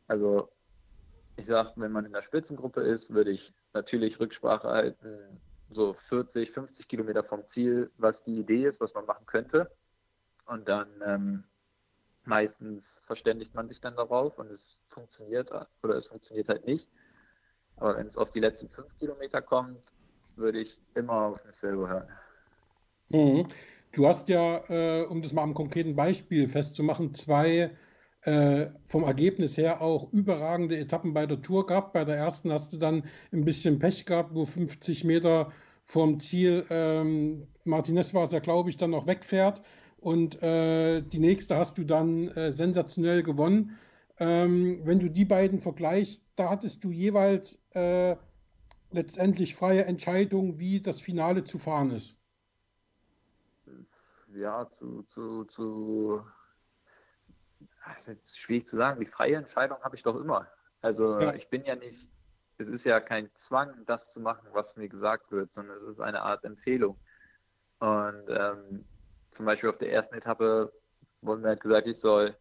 Also 0.09 0.49
ich 1.37 1.47
sage, 1.47 1.73
wenn 1.77 1.93
man 1.93 2.05
in 2.05 2.13
der 2.13 2.23
Spitzengruppe 2.23 2.81
ist, 2.81 3.09
würde 3.09 3.31
ich 3.31 3.53
natürlich 3.73 4.19
Rücksprache 4.19 4.69
halten, 4.69 5.41
so 5.71 5.95
40, 6.09 6.51
50 6.51 6.89
Kilometer 6.89 7.23
vom 7.23 7.45
Ziel, 7.55 7.91
was 7.99 8.15
die 8.27 8.41
Idee 8.41 8.67
ist, 8.67 8.81
was 8.81 8.93
man 8.95 9.07
machen 9.07 9.27
könnte. 9.27 9.71
Und 10.47 10.67
dann 10.69 10.89
ähm, 11.07 11.45
meistens 12.25 12.83
verständigt 13.07 13.55
man 13.55 13.69
sich 13.69 13.81
dann 13.81 13.97
darauf 13.97 14.39
und 14.39 14.51
es 14.51 14.61
funktioniert 14.89 15.51
oder 15.83 15.97
es 15.97 16.07
funktioniert 16.07 16.49
halt 16.49 16.67
nicht. 16.67 16.87
Aber 17.77 17.97
wenn 17.97 18.09
es 18.09 18.17
auf 18.17 18.33
die 18.33 18.41
letzten 18.41 18.69
fünf 18.71 18.89
Kilometer 18.99 19.43
kommt, 19.43 19.79
würde 20.37 20.61
ich 20.61 20.77
immer 20.95 21.13
auf 21.13 21.45
mich 21.45 21.55
selber 21.61 21.89
hören. 21.89 22.09
Mhm. 23.11 23.49
Du 23.93 24.07
hast 24.07 24.29
ja, 24.29 24.63
äh, 24.69 25.07
um 25.07 25.23
das 25.23 25.33
mal 25.33 25.43
am 25.43 25.55
konkreten 25.55 25.97
Beispiel 25.97 26.49
festzumachen, 26.49 27.15
zwei 27.15 27.71
vom 28.23 29.05
Ergebnis 29.05 29.57
her 29.57 29.81
auch 29.81 30.13
überragende 30.13 30.77
Etappen 30.77 31.15
bei 31.15 31.25
der 31.25 31.41
Tour 31.41 31.67
gehabt. 31.67 31.93
Bei 31.93 32.05
der 32.05 32.17
ersten 32.17 32.53
hast 32.53 32.73
du 32.73 32.77
dann 32.77 33.05
ein 33.33 33.45
bisschen 33.45 33.79
Pech 33.79 34.07
gehabt, 34.07 34.35
wo 34.35 34.45
50 34.45 35.05
Meter 35.05 35.53
vom 35.85 36.21
Ziel 36.21 36.67
ähm, 36.69 37.47
Martinez 37.65 38.13
war 38.13 38.25
es 38.25 38.33
ja, 38.33 38.41
glaube 38.41 38.71
ich, 38.71 38.77
dann 38.77 38.91
noch 38.91 39.07
wegfährt. 39.07 39.63
Und 40.01 40.43
äh, 40.43 41.01
die 41.01 41.19
nächste 41.19 41.57
hast 41.57 41.79
du 41.79 41.85
dann 41.85 42.29
äh, 42.29 42.53
sensationell 42.53 43.23
gewonnen. 43.23 43.79
Ähm, 44.21 44.81
wenn 44.85 44.99
du 44.99 45.09
die 45.11 45.25
beiden 45.25 45.61
vergleichst, 45.61 46.27
da 46.37 46.51
hattest 46.51 46.85
du 46.85 46.91
jeweils 46.91 47.63
äh, 47.71 48.17
letztendlich 48.91 49.55
freie 49.55 49.85
Entscheidung, 49.85 50.59
wie 50.59 50.81
das 50.81 51.01
Finale 51.01 51.45
zu 51.45 51.59
fahren 51.59 51.91
ist. 51.91 52.17
Ja, 54.35 54.69
zu, 54.79 55.05
zu, 55.15 55.45
zu 55.45 56.23
schwierig 58.45 58.69
zu 58.69 58.77
sagen. 58.77 59.01
Die 59.01 59.07
freie 59.07 59.37
Entscheidung 59.37 59.79
habe 59.83 59.97
ich 59.97 60.03
doch 60.03 60.17
immer. 60.17 60.47
Also 60.81 61.21
ja. 61.21 61.35
ich 61.35 61.49
bin 61.49 61.65
ja 61.65 61.75
nicht, 61.75 61.99
es 62.59 62.69
ist 62.69 62.85
ja 62.85 63.01
kein 63.01 63.31
Zwang, 63.47 63.85
das 63.87 64.01
zu 64.13 64.21
machen, 64.21 64.49
was 64.53 64.67
mir 64.77 64.89
gesagt 64.89 65.31
wird, 65.31 65.51
sondern 65.55 65.77
es 65.79 65.95
ist 65.95 66.01
eine 66.01 66.23
Art 66.23 66.45
Empfehlung. 66.45 66.99
Und 67.81 68.25
ähm, 68.29 68.85
zum 69.37 69.47
Beispiel 69.47 69.71
auf 69.71 69.79
der 69.79 69.93
ersten 69.93 70.15
Etappe 70.15 70.73
wurde 71.23 71.43
mir 71.43 71.49
halt 71.49 71.61
gesagt, 71.61 71.87
ich 71.87 72.01
soll 72.01 72.37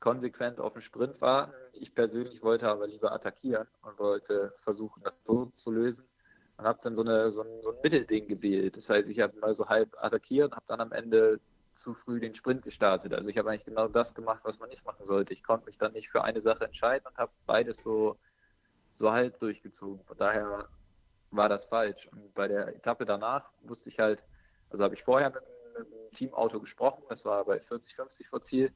konsequent 0.00 0.60
auf 0.60 0.74
den 0.74 0.82
Sprint 0.82 1.20
warten. 1.20 1.54
Ich 1.72 1.94
persönlich 1.94 2.42
wollte 2.42 2.68
aber 2.68 2.86
lieber 2.86 3.12
attackieren 3.12 3.66
und 3.82 3.98
wollte 3.98 4.54
versuchen, 4.62 5.02
das 5.02 5.14
so 5.26 5.50
zu 5.56 5.70
lösen. 5.70 6.04
Und 6.56 6.66
habe 6.66 6.78
dann 6.84 6.94
so, 6.94 7.00
eine, 7.00 7.32
so, 7.32 7.40
ein, 7.40 7.62
so 7.62 7.70
ein 7.70 7.78
Mittelding 7.82 8.28
gewählt. 8.28 8.76
Das 8.76 8.88
heißt, 8.88 9.08
ich 9.08 9.20
habe 9.20 9.36
mal 9.38 9.56
so 9.56 9.68
halb 9.68 9.88
attackiert 9.98 10.52
und 10.52 10.56
habe 10.56 10.66
dann 10.68 10.80
am 10.80 10.92
Ende 10.92 11.40
zu 11.84 11.94
früh 11.94 12.18
den 12.18 12.34
Sprint 12.34 12.62
gestartet. 12.62 13.12
Also 13.12 13.28
ich 13.28 13.38
habe 13.38 13.50
eigentlich 13.50 13.66
genau 13.66 13.86
das 13.88 14.12
gemacht, 14.14 14.40
was 14.42 14.58
man 14.58 14.70
nicht 14.70 14.84
machen 14.84 15.06
sollte. 15.06 15.32
Ich 15.34 15.42
konnte 15.42 15.66
mich 15.66 15.78
dann 15.78 15.92
nicht 15.92 16.08
für 16.10 16.24
eine 16.24 16.40
Sache 16.40 16.64
entscheiden 16.64 17.06
und 17.06 17.16
habe 17.16 17.30
beides 17.46 17.76
so, 17.84 18.16
so 18.98 19.12
halt 19.12 19.40
durchgezogen. 19.40 20.04
Von 20.04 20.16
daher 20.16 20.68
war 21.30 21.48
das 21.48 21.64
falsch. 21.66 22.08
Und 22.12 22.34
bei 22.34 22.48
der 22.48 22.68
Etappe 22.74 23.04
danach 23.04 23.50
wusste 23.62 23.88
ich 23.88 23.98
halt, 23.98 24.20
also 24.70 24.82
habe 24.82 24.94
ich 24.94 25.04
vorher 25.04 25.30
mit, 25.30 25.42
einem 25.76 25.86
Teamauto 26.16 26.60
gesprochen, 26.60 27.02
das 27.08 27.24
war 27.24 27.44
bei 27.44 27.58
40, 27.58 27.94
50 27.96 28.28
vor 28.28 28.46
Ziel. 28.46 28.72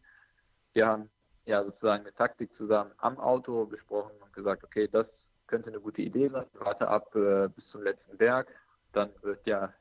Wir 0.73 0.87
haben 0.87 1.09
ja 1.47 1.65
sozusagen 1.65 2.03
eine 2.03 2.13
Taktik 2.13 2.51
zusammen 2.57 2.91
am 2.99 3.19
Auto 3.19 3.67
besprochen 3.67 4.13
und 4.21 4.33
gesagt, 4.33 4.65
okay, 4.65 4.89
das 4.89 5.07
könnte 5.47 5.69
eine 5.69 5.81
gute 5.81 6.03
Idee 6.03 6.29
sein. 6.29 6.47
Warte 6.55 6.89
ab 6.89 7.15
äh, 7.15 7.49
bis 7.49 7.67
zum 7.69 7.83
letzten 7.83 8.17
Berg. 8.17 8.49
Dann 8.93 9.11
wird 9.23 9.47
ja 9.47 9.73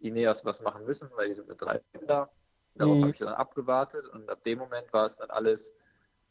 Ineos 0.00 0.38
was 0.44 0.60
machen 0.60 0.84
müssen, 0.84 1.08
weil 1.14 1.28
die 1.28 1.34
sind 1.34 1.48
mit 1.48 1.60
drei 1.60 1.80
da. 2.06 2.28
Darauf 2.78 2.96
mhm. 2.96 3.02
habe 3.02 3.12
ich 3.12 3.18
dann 3.18 3.28
abgewartet 3.28 4.06
und 4.08 4.28
ab 4.28 4.42
dem 4.44 4.58
Moment 4.58 4.92
war 4.92 5.10
es 5.10 5.16
dann 5.16 5.30
alles 5.30 5.60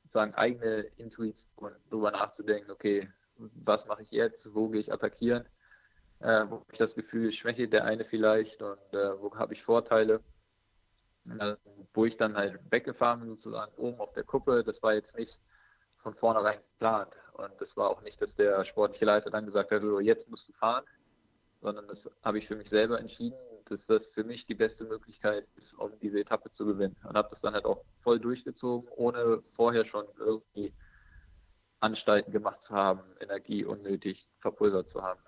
sozusagen 0.04 0.34
eigene 0.36 0.88
Intuition, 0.98 1.72
darüber 1.90 2.12
nachzudenken, 2.12 2.72
okay, 2.72 3.10
was 3.38 3.86
mache 3.86 4.04
ich 4.04 4.12
jetzt, 4.12 4.40
wo 4.54 4.70
gehe 4.70 4.82
ich 4.82 4.92
attackieren, 4.92 5.46
äh, 6.20 6.46
wo 6.48 6.60
habe 6.60 6.66
ich 6.72 6.78
das 6.78 6.94
Gefühl, 6.96 7.32
schwäche 7.34 7.68
der 7.68 7.86
eine 7.86 8.06
vielleicht 8.06 8.62
und 8.62 8.94
äh, 8.94 9.20
wo 9.22 9.36
habe 9.36 9.54
ich 9.54 9.64
Vorteile. 9.64 10.22
Äh, 11.40 11.56
wo 11.94 12.06
ich 12.06 12.16
dann 12.18 12.38
halt 12.38 12.60
weggefahren 12.70 13.20
bin, 13.20 13.30
sozusagen 13.30 13.74
oben 13.76 14.00
auf 14.00 14.14
der 14.14 14.24
Kuppe, 14.24 14.64
das 14.64 14.82
war 14.82 14.94
jetzt 14.94 15.14
nicht 15.18 15.38
von 15.98 16.14
vornherein 16.16 16.60
geplant. 16.74 17.12
Und 17.34 17.52
das 17.60 17.76
war 17.76 17.90
auch 17.90 18.02
nicht, 18.02 18.22
dass 18.22 18.34
der 18.36 18.64
sportliche 18.66 19.06
Leiter 19.06 19.30
dann 19.30 19.46
gesagt 19.46 19.72
hat, 19.72 19.82
so, 19.82 20.00
jetzt 20.00 20.30
musst 20.30 20.48
du 20.48 20.54
fahren, 20.54 20.86
sondern 21.62 21.88
das 21.88 21.98
habe 22.24 22.40
ich 22.40 22.48
für 22.48 22.56
mich 22.56 22.70
selber 22.70 23.00
entschieden, 23.00 23.38
dass 23.70 23.80
das 23.88 24.02
für 24.14 24.24
mich 24.24 24.46
die 24.46 24.56
beste 24.56 24.84
Möglichkeit 24.84 25.46
ist, 25.56 25.74
um 25.78 25.92
diese 26.02 26.20
Etappe 26.20 26.52
zu 26.56 26.66
gewinnen. 26.66 26.96
Und 27.04 27.16
habe 27.16 27.30
das 27.32 27.42
dann 27.42 27.54
halt 27.54 27.66
auch 27.66 27.84
voll 28.02 28.20
durchgezogen, 28.20 28.90
ohne 28.96 29.44
vorher 29.56 29.86
schon 29.86 30.06
irgendwie 30.20 30.74
Anstalten 31.80 32.32
gemacht 32.32 32.60
zu 32.68 32.74
haben, 32.74 33.02
Energie 33.20 33.64
unnötig 33.64 34.28
verpulvert 34.40 34.90
zu 34.92 35.02
haben. 35.02 35.20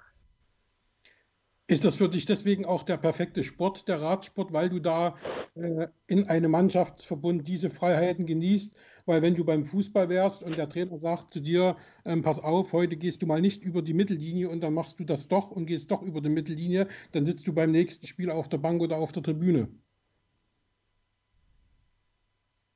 Ist 1.68 1.86
das 1.86 1.96
für 1.96 2.10
dich 2.10 2.26
deswegen 2.26 2.66
auch 2.66 2.82
der 2.82 2.98
perfekte 2.98 3.44
Sport, 3.44 3.88
der 3.88 4.02
Radsport, 4.02 4.52
weil 4.52 4.70
du 4.70 4.80
da 4.80 5.16
äh, 5.54 5.88
in 6.08 6.28
einem 6.28 6.50
Mannschaftsverbund 6.50 7.48
diese 7.48 7.70
Freiheiten 7.70 8.26
genießt? 8.26 8.76
Weil 9.10 9.24
wenn 9.24 9.34
du 9.34 9.44
beim 9.44 9.66
Fußball 9.66 10.08
wärst 10.08 10.44
und 10.44 10.56
der 10.56 10.70
Trainer 10.70 11.00
sagt 11.00 11.34
zu 11.34 11.40
dir, 11.40 11.76
ähm, 12.06 12.22
pass 12.22 12.38
auf, 12.38 12.74
heute 12.74 12.96
gehst 12.96 13.24
du 13.24 13.26
mal 13.26 13.42
nicht 13.42 13.64
über 13.64 13.82
die 13.82 13.96
Mittellinie 13.96 14.50
und 14.50 14.62
dann 14.62 14.76
machst 14.76 15.00
du 15.00 15.04
das 15.04 15.28
doch 15.28 15.50
und 15.50 15.66
gehst 15.66 15.90
doch 15.90 16.04
über 16.04 16.22
die 16.22 16.30
Mittellinie, 16.30 16.88
dann 17.12 17.26
sitzt 17.26 17.48
du 17.48 17.54
beim 17.54 17.72
nächsten 17.72 18.06
Spiel 18.06 18.30
auf 18.30 18.50
der 18.50 18.60
Bank 18.60 18.84
oder 18.84 18.98
auf 18.98 19.12
der 19.12 19.24
Tribüne. 19.24 19.68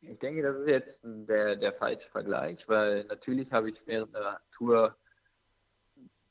Ich 0.02 0.18
denke, 0.18 0.42
das 0.42 0.58
ist 0.58 0.68
jetzt 0.70 0.98
der, 1.04 1.56
der 1.56 1.74
falsche 1.74 2.10
Vergleich, 2.10 2.68
weil 2.68 3.04
natürlich 3.04 3.52
habe 3.52 3.70
ich 3.70 3.76
während 3.86 4.16
der 4.16 4.42
Tour 4.58 4.96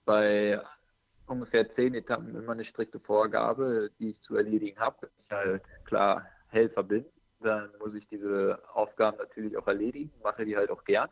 bei 0.04 0.60
ungefähr 1.28 1.72
zehn 1.76 1.94
Etappen 1.94 2.34
immer 2.34 2.54
eine 2.54 2.64
strikte 2.64 2.98
Vorgabe, 2.98 3.92
die 4.00 4.10
ich 4.10 4.20
zu 4.22 4.34
erledigen 4.34 4.80
habe. 4.80 4.96
Wenn 5.02 5.10
ich 5.24 5.30
halt 5.30 5.62
klar 5.84 6.26
Helfer 6.48 6.82
bin, 6.82 7.04
dann 7.42 7.70
muss 7.78 7.94
ich 7.94 8.06
diese 8.08 8.58
Aufgaben 8.72 9.18
natürlich 9.18 9.56
auch 9.56 9.66
erledigen, 9.66 10.12
mache 10.22 10.44
die 10.44 10.56
halt 10.56 10.70
auch 10.70 10.84
gern. 10.84 11.10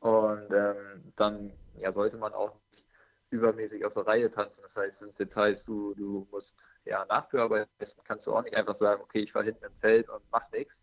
Und 0.00 0.52
ähm, 0.52 1.12
dann 1.16 1.52
ja, 1.78 1.92
sollte 1.92 2.16
man 2.16 2.32
auch 2.34 2.52
nicht 2.70 2.84
übermäßig 3.30 3.84
auf 3.84 3.94
der 3.94 4.06
Reihe 4.06 4.30
tanzen. 4.30 4.60
Das 4.62 4.74
heißt, 4.74 4.96
jetzt 5.18 5.36
heißt, 5.36 5.62
du, 5.66 5.94
du 5.94 6.26
musst 6.30 6.52
ja 6.84 7.04
Nachführarbeit 7.06 7.68
kannst 8.04 8.26
du 8.26 8.34
auch 8.34 8.42
nicht 8.42 8.54
einfach 8.54 8.78
sagen, 8.78 9.02
okay, 9.02 9.20
ich 9.20 9.32
fahre 9.32 9.46
hinten 9.46 9.64
im 9.64 9.74
Feld 9.80 10.08
und 10.08 10.22
mach 10.30 10.50
nichts. 10.52 10.74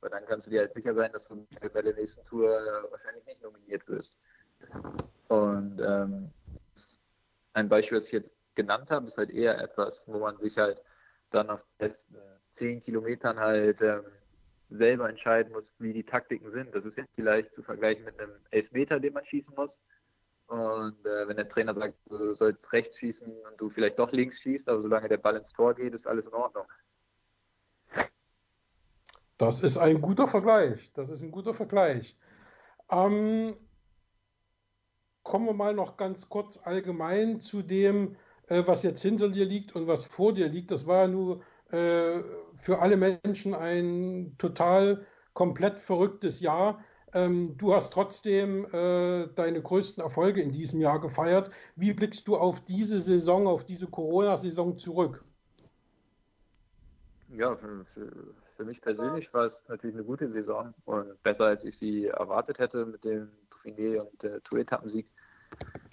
Weil 0.00 0.10
dann 0.10 0.26
kannst 0.26 0.46
du 0.46 0.50
dir 0.50 0.60
halt 0.60 0.74
sicher 0.74 0.94
sein, 0.94 1.12
dass 1.12 1.24
du 1.24 1.46
bei 1.72 1.82
der 1.82 1.94
nächsten 1.94 2.24
Tour 2.26 2.48
wahrscheinlich 2.90 3.24
nicht 3.26 3.42
nominiert 3.42 3.86
wirst. 3.88 4.12
Und 5.28 5.80
ähm, 5.80 6.30
ein 7.54 7.68
Beispiel, 7.68 7.98
was 7.98 8.06
ich 8.06 8.12
jetzt 8.12 8.30
genannt 8.54 8.90
habe, 8.90 9.08
ist 9.08 9.16
halt 9.16 9.30
eher 9.30 9.58
etwas, 9.58 9.94
wo 10.06 10.18
man 10.18 10.36
sich 10.38 10.56
halt 10.56 10.80
dann 11.30 11.50
auf 11.50 11.60
den 11.80 11.88
letzten 11.88 12.16
zehn 12.58 12.82
Kilometern 12.82 13.38
halt 13.38 13.80
ähm, 13.80 14.02
selber 14.70 15.08
entscheiden 15.08 15.52
muss, 15.52 15.64
wie 15.78 15.92
die 15.92 16.04
Taktiken 16.04 16.50
sind. 16.52 16.74
Das 16.74 16.84
ist 16.84 16.96
jetzt 16.96 17.10
vielleicht 17.14 17.54
zu 17.54 17.62
vergleichen 17.62 18.04
mit 18.04 18.18
einem 18.20 18.32
Elfmeter, 18.50 19.00
den 19.00 19.14
man 19.14 19.24
schießen 19.24 19.52
muss. 19.56 19.70
Und 20.48 21.04
äh, 21.04 21.28
wenn 21.28 21.36
der 21.36 21.48
Trainer 21.48 21.74
sagt, 21.74 21.94
du 22.06 22.34
sollst 22.34 22.72
rechts 22.72 22.98
schießen 22.98 23.26
und 23.26 23.58
du 23.58 23.68
vielleicht 23.70 23.98
doch 23.98 24.10
links 24.12 24.38
schießt, 24.40 24.68
aber 24.68 24.82
solange 24.82 25.08
der 25.08 25.18
Ball 25.18 25.36
ins 25.36 25.52
Tor 25.52 25.74
geht, 25.74 25.94
ist 25.94 26.06
alles 26.06 26.24
in 26.24 26.32
Ordnung. 26.32 26.64
Das 29.36 29.62
ist 29.62 29.76
ein 29.76 30.00
guter 30.00 30.26
Vergleich. 30.26 30.90
Das 30.94 31.10
ist 31.10 31.22
ein 31.22 31.30
guter 31.30 31.54
Vergleich. 31.54 32.16
Ähm, 32.90 33.54
kommen 35.22 35.46
wir 35.46 35.52
mal 35.52 35.74
noch 35.74 35.96
ganz 35.96 36.28
kurz 36.28 36.58
allgemein 36.58 37.40
zu 37.40 37.62
dem, 37.62 38.16
äh, 38.48 38.62
was 38.66 38.82
jetzt 38.82 39.02
hinter 39.02 39.28
dir 39.28 39.44
liegt 39.44 39.76
und 39.76 39.86
was 39.86 40.06
vor 40.06 40.32
dir 40.32 40.48
liegt. 40.48 40.70
Das 40.70 40.86
war 40.86 41.02
ja 41.02 41.08
nur 41.08 41.42
äh, 41.70 42.22
für 42.56 42.78
alle 42.80 42.96
Menschen 42.96 43.54
ein 43.54 44.34
total 44.38 45.06
komplett 45.34 45.80
verrücktes 45.80 46.40
Jahr. 46.40 46.82
Ähm, 47.14 47.56
du 47.56 47.74
hast 47.74 47.92
trotzdem 47.92 48.66
äh, 48.72 49.28
deine 49.34 49.62
größten 49.62 50.02
Erfolge 50.02 50.42
in 50.42 50.52
diesem 50.52 50.80
Jahr 50.80 51.00
gefeiert. 51.00 51.50
Wie 51.76 51.92
blickst 51.92 52.28
du 52.28 52.36
auf 52.36 52.64
diese 52.64 53.00
Saison, 53.00 53.46
auf 53.46 53.64
diese 53.64 53.86
Corona-Saison 53.86 54.78
zurück? 54.78 55.24
Ja, 57.30 57.54
für, 57.56 57.84
für, 58.56 58.64
mich 58.64 58.80
persönlich 58.80 59.32
war 59.32 59.46
es 59.46 59.52
natürlich 59.68 59.96
eine 59.96 60.04
gute 60.04 60.30
Saison 60.32 60.74
und 60.86 61.22
besser, 61.22 61.44
als 61.44 61.64
ich 61.64 61.78
sie 61.78 62.06
erwartet 62.06 62.58
hätte 62.58 62.86
mit 62.86 63.04
dem 63.04 63.28
Dauphiné 63.50 64.00
und 64.00 64.22
der 64.22 64.42
Tour-Etappensieg. 64.42 65.06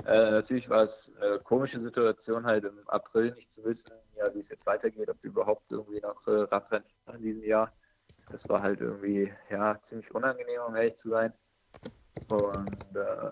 Äh, 0.05 0.31
natürlich 0.31 0.69
war 0.69 0.83
es 0.83 1.04
eine 1.21 1.39
komische 1.39 1.81
Situation, 1.81 2.45
halt 2.45 2.63
im 2.63 2.87
April 2.87 3.31
nicht 3.33 3.53
zu 3.55 3.63
wissen, 3.63 3.91
ja, 4.15 4.33
wie 4.33 4.41
es 4.41 4.49
jetzt 4.49 4.65
weitergeht, 4.65 5.09
ob 5.09 5.21
wir 5.21 5.31
überhaupt 5.31 5.69
irgendwie 5.69 6.01
noch 6.01 6.25
äh, 6.27 6.41
Radrennen 6.43 6.87
in 7.13 7.21
diesem 7.21 7.43
Jahr. 7.43 7.71
Das 8.31 8.41
war 8.49 8.61
halt 8.61 8.81
irgendwie, 8.81 9.31
ja, 9.49 9.79
ziemlich 9.89 10.13
unangenehm, 10.13 10.61
um 10.67 10.75
ehrlich 10.75 10.97
zu 11.01 11.09
sein. 11.09 11.33
Und 12.27 12.95
äh, 12.95 13.31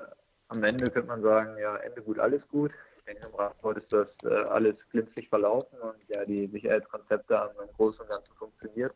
am 0.50 0.63
Ende 0.63 0.91
könnte 0.91 1.08
man 1.08 1.22
sagen, 1.22 1.58
ja, 1.58 1.78
Ende 1.78 2.02
gut, 2.02 2.19
alles 2.19 2.41
gut. 2.50 2.72
Ich 2.98 3.04
denke, 3.06 3.26
im 3.26 3.36
Radsport 3.36 3.78
ist 3.78 3.91
das 3.91 4.08
äh, 4.24 4.46
alles 4.46 4.76
glimpflich 4.91 5.28
verlaufen 5.28 5.78
und 5.80 5.98
ja, 6.08 6.24
die 6.26 6.48
Sicherheitskonzepte 6.48 7.38
haben 7.38 7.54
im 7.60 7.74
Großen 7.74 8.00
und 8.02 8.08
Ganzen 8.08 8.34
funktioniert. 8.36 8.93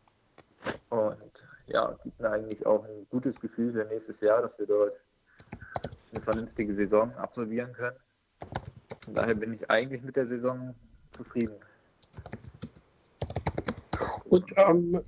Und 0.89 1.31
ja, 1.67 1.97
gibt 2.03 2.19
mir 2.19 2.29
eigentlich 2.29 2.65
auch 2.65 2.85
ein 2.85 3.07
gutes 3.09 3.37
Gefühl 3.41 3.73
für 3.73 3.85
nächstes 3.85 4.19
Jahr, 4.21 4.43
dass 4.43 4.57
wir 4.59 4.67
dort 4.67 4.93
eine 6.11 6.21
vernünftige 6.21 6.75
Saison 6.75 7.13
absolvieren 7.15 7.73
können. 7.73 7.97
Von 9.07 9.15
daher 9.15 9.35
bin 9.35 9.53
ich 9.53 9.71
eigentlich 9.71 10.03
mit 10.03 10.17
der 10.17 10.27
Saison 10.27 10.75
zufrieden. 11.13 11.55
Und 14.25 14.51
ähm, 14.57 14.99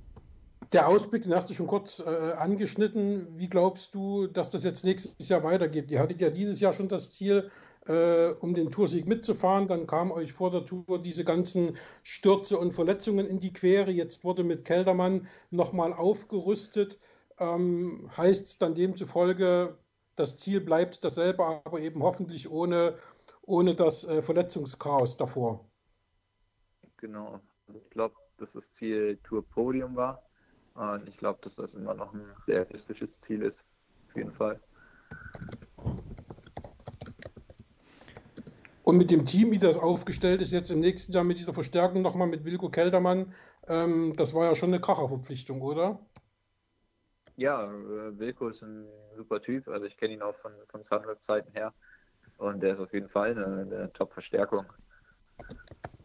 der 0.72 0.88
Ausblick, 0.88 1.24
den 1.24 1.34
hast 1.34 1.50
du 1.50 1.54
schon 1.54 1.66
kurz 1.66 2.00
äh, 2.00 2.32
angeschnitten. 2.32 3.26
Wie 3.36 3.50
glaubst 3.50 3.94
du, 3.94 4.26
dass 4.26 4.48
das 4.48 4.64
jetzt 4.64 4.86
nächstes 4.86 5.28
Jahr 5.28 5.44
weitergeht? 5.44 5.90
Ihr 5.90 6.00
hattet 6.00 6.22
ja 6.22 6.30
dieses 6.30 6.60
Jahr 6.60 6.72
schon 6.72 6.88
das 6.88 7.10
Ziel, 7.10 7.50
äh, 7.88 8.30
um 8.40 8.54
den 8.54 8.70
Toursieg 8.70 9.06
mitzufahren. 9.06 9.68
Dann 9.68 9.86
kamen 9.86 10.12
euch 10.12 10.32
vor 10.32 10.50
der 10.50 10.64
Tour 10.64 11.02
diese 11.02 11.24
ganzen 11.24 11.76
Stürze 12.02 12.56
und 12.56 12.72
Verletzungen 12.72 13.26
in 13.26 13.38
die 13.38 13.52
Quere. 13.52 13.90
Jetzt 13.90 14.24
wurde 14.24 14.44
mit 14.44 14.64
Keldermann 14.64 15.26
nochmal 15.50 15.92
aufgerüstet. 15.92 16.98
Ähm, 17.38 18.10
heißt 18.16 18.62
dann 18.62 18.74
demzufolge, 18.74 19.76
das 20.20 20.36
Ziel 20.36 20.60
bleibt 20.60 21.02
dasselbe, 21.02 21.44
aber 21.44 21.80
eben 21.80 22.02
hoffentlich 22.02 22.50
ohne, 22.50 22.94
ohne 23.50 23.74
das 23.74 24.06
äh, 24.06 24.22
Verletzungschaos 24.22 25.16
davor. 25.16 25.68
Genau. 26.98 27.40
Also 27.66 27.80
ich 27.80 27.90
glaube, 27.90 28.14
dass 28.38 28.48
das 28.54 28.64
Ziel 28.78 29.18
Tour 29.24 29.44
Podium 29.44 29.96
war. 29.96 30.22
Und 30.74 31.08
ich 31.08 31.16
glaube, 31.18 31.40
dass 31.42 31.54
das 31.56 31.72
immer 31.74 31.94
noch 31.94 32.14
ein 32.14 32.24
realistisches 32.46 33.10
Ziel 33.26 33.42
ist. 33.42 33.58
Auf 34.08 34.16
jeden 34.16 34.32
Fall. 34.32 34.60
Und 38.84 38.96
mit 38.96 39.10
dem 39.10 39.26
Team, 39.26 39.50
wie 39.50 39.58
das 39.58 39.76
aufgestellt 39.76 40.40
ist, 40.40 40.52
jetzt 40.52 40.70
im 40.70 40.80
nächsten 40.80 41.12
Jahr 41.12 41.24
mit 41.24 41.38
dieser 41.38 41.52
Verstärkung 41.52 42.02
nochmal 42.02 42.28
mit 42.28 42.44
Wilko 42.44 42.70
Keldermann, 42.70 43.34
ähm, 43.68 44.14
das 44.16 44.32
war 44.32 44.46
ja 44.46 44.54
schon 44.54 44.70
eine 44.70 44.80
Kracherverpflichtung, 44.80 45.60
oder? 45.60 46.00
Ja, 47.36 47.64
äh, 47.64 48.18
Wilko 48.18 48.48
ist 48.48 48.62
ein 48.62 48.86
super 49.16 49.42
Typ. 49.42 49.68
Also 49.68 49.86
ich 49.86 49.96
kenne 49.96 50.14
ihn 50.14 50.22
auch 50.22 50.34
von, 50.36 50.52
von 50.68 50.82
Sunweb-Zeiten 50.84 51.52
her. 51.52 51.72
Und 52.40 52.62
der 52.62 52.72
ist 52.72 52.80
auf 52.80 52.92
jeden 52.94 53.10
Fall 53.10 53.32
eine, 53.32 53.62
eine 53.62 53.92
Top-Verstärkung. 53.92 54.64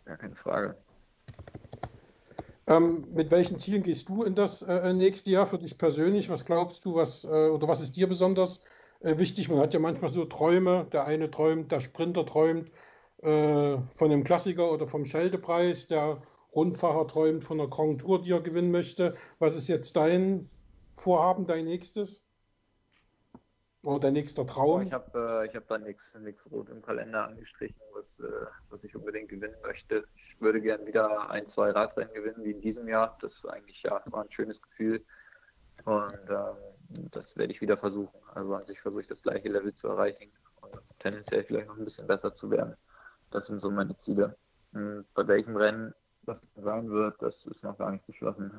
Gar 0.04 0.18
keine 0.18 0.36
Frage. 0.36 0.76
Ähm, 2.68 3.08
mit 3.14 3.32
welchen 3.32 3.58
Zielen 3.58 3.84
gehst 3.84 4.10
du 4.10 4.24
in 4.24 4.36
das 4.36 4.62
äh, 4.62 4.92
nächste 4.94 5.32
Jahr 5.32 5.46
für 5.46 5.58
dich 5.58 5.78
persönlich? 5.78 6.30
Was 6.30 6.46
glaubst 6.46 6.84
du, 6.84 6.96
was 6.96 7.24
äh, 7.24 7.28
oder 7.28 7.70
was 7.70 7.80
ist 7.80 7.96
dir 7.96 8.10
besonders 8.10 8.64
äh, 9.00 9.18
wichtig? 9.18 9.50
Man 9.50 9.60
hat 9.60 9.74
ja 9.74 9.80
manchmal 9.80 10.10
so 10.10 10.26
Träume. 10.26 10.88
Der 10.92 11.06
eine 11.06 11.32
träumt, 11.32 11.72
der 11.72 11.80
Sprinter 11.80 12.26
träumt 12.26 12.70
äh, 13.22 13.78
von 13.94 14.12
einem 14.12 14.26
Klassiker 14.26 14.70
oder 14.70 14.88
vom 14.88 15.06
Scheldepreis. 15.06 15.88
Der 15.88 16.22
Rundfahrer 16.54 17.08
träumt 17.08 17.46
von 17.46 17.62
einer 17.62 17.70
Grand 17.70 18.02
Tour, 18.02 18.22
die 18.22 18.32
er 18.32 18.42
gewinnen 18.42 18.72
möchte. 18.72 19.16
Was 19.40 19.56
ist 19.56 19.70
jetzt 19.70 19.96
dein 19.96 20.50
Vorhaben, 20.98 21.46
dein 21.46 21.64
nächstes? 21.64 22.25
Oder 23.86 24.00
dein 24.00 24.14
nächster 24.14 24.48
Traum? 24.48 24.82
Ich 24.82 24.92
habe 24.92 25.48
äh, 25.48 25.56
hab 25.56 25.68
da 25.68 25.78
nichts 25.78 26.02
rot 26.52 26.70
im 26.70 26.82
Kalender 26.82 27.28
angestrichen, 27.28 27.80
was, 27.94 28.28
äh, 28.28 28.48
was 28.72 28.84
ich 28.84 28.96
unbedingt 28.96 29.30
gewinnen 29.30 29.56
möchte. 29.62 30.06
Ich 30.16 30.42
würde 30.42 30.60
gerne 30.60 30.88
wieder 30.88 31.30
ein, 31.30 31.48
zwei 31.52 31.70
Radrennen 31.70 32.12
gewinnen 32.16 32.44
wie 32.44 32.52
in 32.52 32.62
diesem 32.62 32.88
Jahr. 32.88 33.16
Das 33.22 33.32
eigentlich 33.48 33.84
ja, 33.84 34.02
war 34.10 34.24
ein 34.24 34.32
schönes 34.32 34.60
Gefühl. 34.60 35.06
Und 35.84 36.30
ähm, 36.30 37.10
das 37.12 37.26
werde 37.38 37.54
ich 37.54 37.62
wieder 37.62 37.78
versuchen. 37.78 38.20
Also 38.34 38.56
an 38.56 38.64
sich 38.64 38.80
versuche 38.82 39.02
ich 39.02 39.08
das 39.08 39.22
gleiche 39.22 39.50
Level 39.50 39.76
zu 39.76 39.88
erreichen 39.88 40.32
und 40.62 40.82
tendenziell 40.98 41.44
vielleicht 41.44 41.68
noch 41.68 41.78
ein 41.78 41.86
bisschen 41.86 42.08
besser 42.08 42.36
zu 42.36 42.50
werden. 42.50 42.76
Das 43.30 43.46
sind 43.46 43.62
so 43.62 43.70
meine 43.70 43.96
Ziele. 44.04 44.36
Und 44.74 45.06
bei 45.14 45.28
welchem 45.28 45.56
Rennen 45.58 45.94
das 46.24 46.40
sein 46.56 46.90
wird, 46.90 47.22
das 47.22 47.36
ist 47.46 47.62
noch 47.62 47.78
gar 47.78 47.92
nicht 47.92 48.08
beschlossen. 48.08 48.52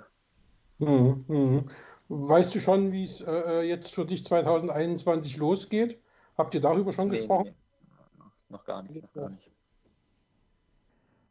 Mhm, 0.79 1.25
mhm. 1.29 1.65
Weißt 2.09 2.55
du 2.55 2.61
schon, 2.61 2.93
wie 2.93 3.05
es 3.05 3.21
äh, 3.21 3.63
jetzt 3.63 3.93
für 3.93 4.05
dich 4.05 4.25
2021 4.25 5.37
losgeht? 5.39 6.01
Habt 6.37 6.55
ihr 6.55 6.61
darüber 6.61 6.93
schon 6.93 7.09
nee, 7.09 7.17
gesprochen? 7.19 7.49
Nee. 7.49 8.25
Noch, 8.49 8.65
gar 8.65 8.83
nicht, 8.83 9.03
noch 9.03 9.13
gar 9.13 9.31
nicht. 9.31 9.51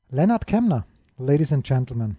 Lennart 0.10 0.48
Kemner, 0.48 0.86
Ladies 1.18 1.54
and 1.54 1.66
Gentlemen. 1.66 2.18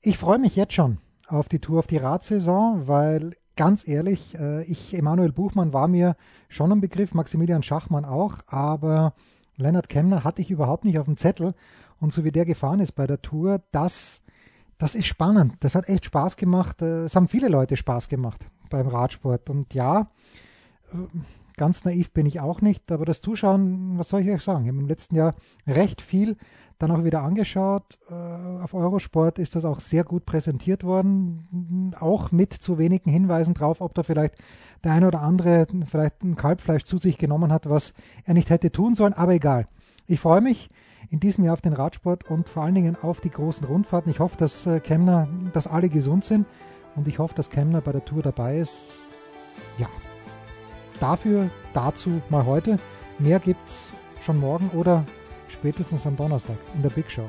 Ich 0.00 0.18
freue 0.18 0.38
mich 0.38 0.56
jetzt 0.56 0.74
schon 0.74 0.98
auf 1.26 1.48
die 1.48 1.58
Tour, 1.58 1.80
auf 1.80 1.86
die 1.86 1.96
Radsaison, 1.96 2.86
weil 2.86 3.34
ganz 3.56 3.86
ehrlich, 3.86 4.34
äh, 4.38 4.62
ich, 4.64 4.94
Emanuel 4.94 5.32
Buchmann 5.32 5.72
war 5.72 5.88
mir 5.88 6.16
schon 6.48 6.70
ein 6.70 6.80
Begriff, 6.80 7.14
Maximilian 7.14 7.62
Schachmann 7.62 8.04
auch, 8.04 8.36
aber 8.46 9.14
Lennart 9.56 9.88
Kemner 9.88 10.22
hatte 10.22 10.42
ich 10.42 10.50
überhaupt 10.50 10.84
nicht 10.84 10.98
auf 10.98 11.06
dem 11.06 11.16
Zettel. 11.16 11.54
Und 12.00 12.12
so 12.12 12.24
wie 12.24 12.30
der 12.30 12.44
gefahren 12.44 12.78
ist 12.78 12.92
bei 12.92 13.06
der 13.06 13.20
Tour, 13.20 13.60
das 13.72 14.22
das 14.78 14.94
ist 14.94 15.06
spannend. 15.06 15.54
Das 15.60 15.74
hat 15.74 15.88
echt 15.88 16.06
Spaß 16.06 16.36
gemacht. 16.36 16.82
Äh, 16.82 17.04
es 17.04 17.16
haben 17.16 17.28
viele 17.28 17.48
Leute 17.48 17.76
Spaß 17.76 18.08
gemacht 18.08 18.46
beim 18.70 18.86
Radsport. 18.86 19.50
Und 19.50 19.74
ja, 19.74 20.10
äh, 20.92 21.18
ganz 21.56 21.84
naiv 21.84 22.12
bin 22.12 22.26
ich 22.26 22.40
auch 22.40 22.60
nicht, 22.60 22.90
aber 22.92 23.04
das 23.04 23.20
Zuschauen, 23.20 23.98
was 23.98 24.08
soll 24.08 24.22
ich 24.22 24.30
euch 24.30 24.42
sagen? 24.42 24.64
Ich 24.64 24.68
habe 24.70 24.78
im 24.78 24.88
letzten 24.88 25.16
Jahr 25.16 25.34
recht 25.66 26.00
viel 26.00 26.36
dann 26.78 26.92
auch 26.92 27.02
wieder 27.02 27.22
angeschaut. 27.22 27.98
Äh, 28.08 28.14
auf 28.14 28.72
Eurosport 28.72 29.40
ist 29.40 29.56
das 29.56 29.64
auch 29.64 29.80
sehr 29.80 30.04
gut 30.04 30.24
präsentiert 30.24 30.84
worden, 30.84 31.92
auch 31.98 32.30
mit 32.30 32.52
zu 32.52 32.78
wenigen 32.78 33.10
Hinweisen 33.10 33.54
drauf, 33.54 33.80
ob 33.80 33.94
da 33.94 34.04
vielleicht 34.04 34.34
der 34.84 34.92
eine 34.92 35.08
oder 35.08 35.22
andere 35.22 35.66
vielleicht 35.90 36.22
ein 36.22 36.36
Kalbfleisch 36.36 36.84
zu 36.84 36.98
sich 36.98 37.18
genommen 37.18 37.52
hat, 37.52 37.68
was 37.68 37.94
er 38.24 38.34
nicht 38.34 38.50
hätte 38.50 38.70
tun 38.70 38.94
sollen, 38.94 39.12
aber 39.12 39.34
egal. 39.34 39.66
Ich 40.06 40.20
freue 40.20 40.40
mich 40.40 40.70
in 41.10 41.20
diesem 41.20 41.44
Jahr 41.44 41.54
auf 41.54 41.60
den 41.60 41.72
Radsport 41.72 42.30
und 42.30 42.48
vor 42.48 42.64
allen 42.64 42.74
Dingen 42.74 42.96
auf 43.00 43.20
die 43.20 43.30
großen 43.30 43.66
Rundfahrten. 43.66 44.10
Ich 44.10 44.20
hoffe, 44.20 44.36
dass 44.36 44.66
äh, 44.66 44.80
Kemner, 44.80 45.28
dass 45.52 45.66
alle 45.66 45.88
gesund 45.88 46.24
sind 46.24 46.46
und 46.96 47.08
ich 47.08 47.18
hoffe, 47.18 47.34
dass 47.34 47.50
Kemner 47.50 47.80
bei 47.80 47.92
der 47.92 48.04
Tour 48.04 48.22
dabei 48.22 48.58
ist. 48.58 48.92
Ja, 49.78 49.88
dafür, 51.00 51.50
dazu 51.74 52.20
mal 52.28 52.44
heute. 52.44 52.78
Mehr 53.18 53.40
gibt's 53.40 53.92
schon 54.20 54.38
morgen 54.38 54.70
oder 54.70 55.04
spätestens 55.48 56.06
am 56.06 56.16
Donnerstag 56.16 56.56
in 56.74 56.82
der 56.82 56.90
Big 56.90 57.10
Show. 57.10 57.28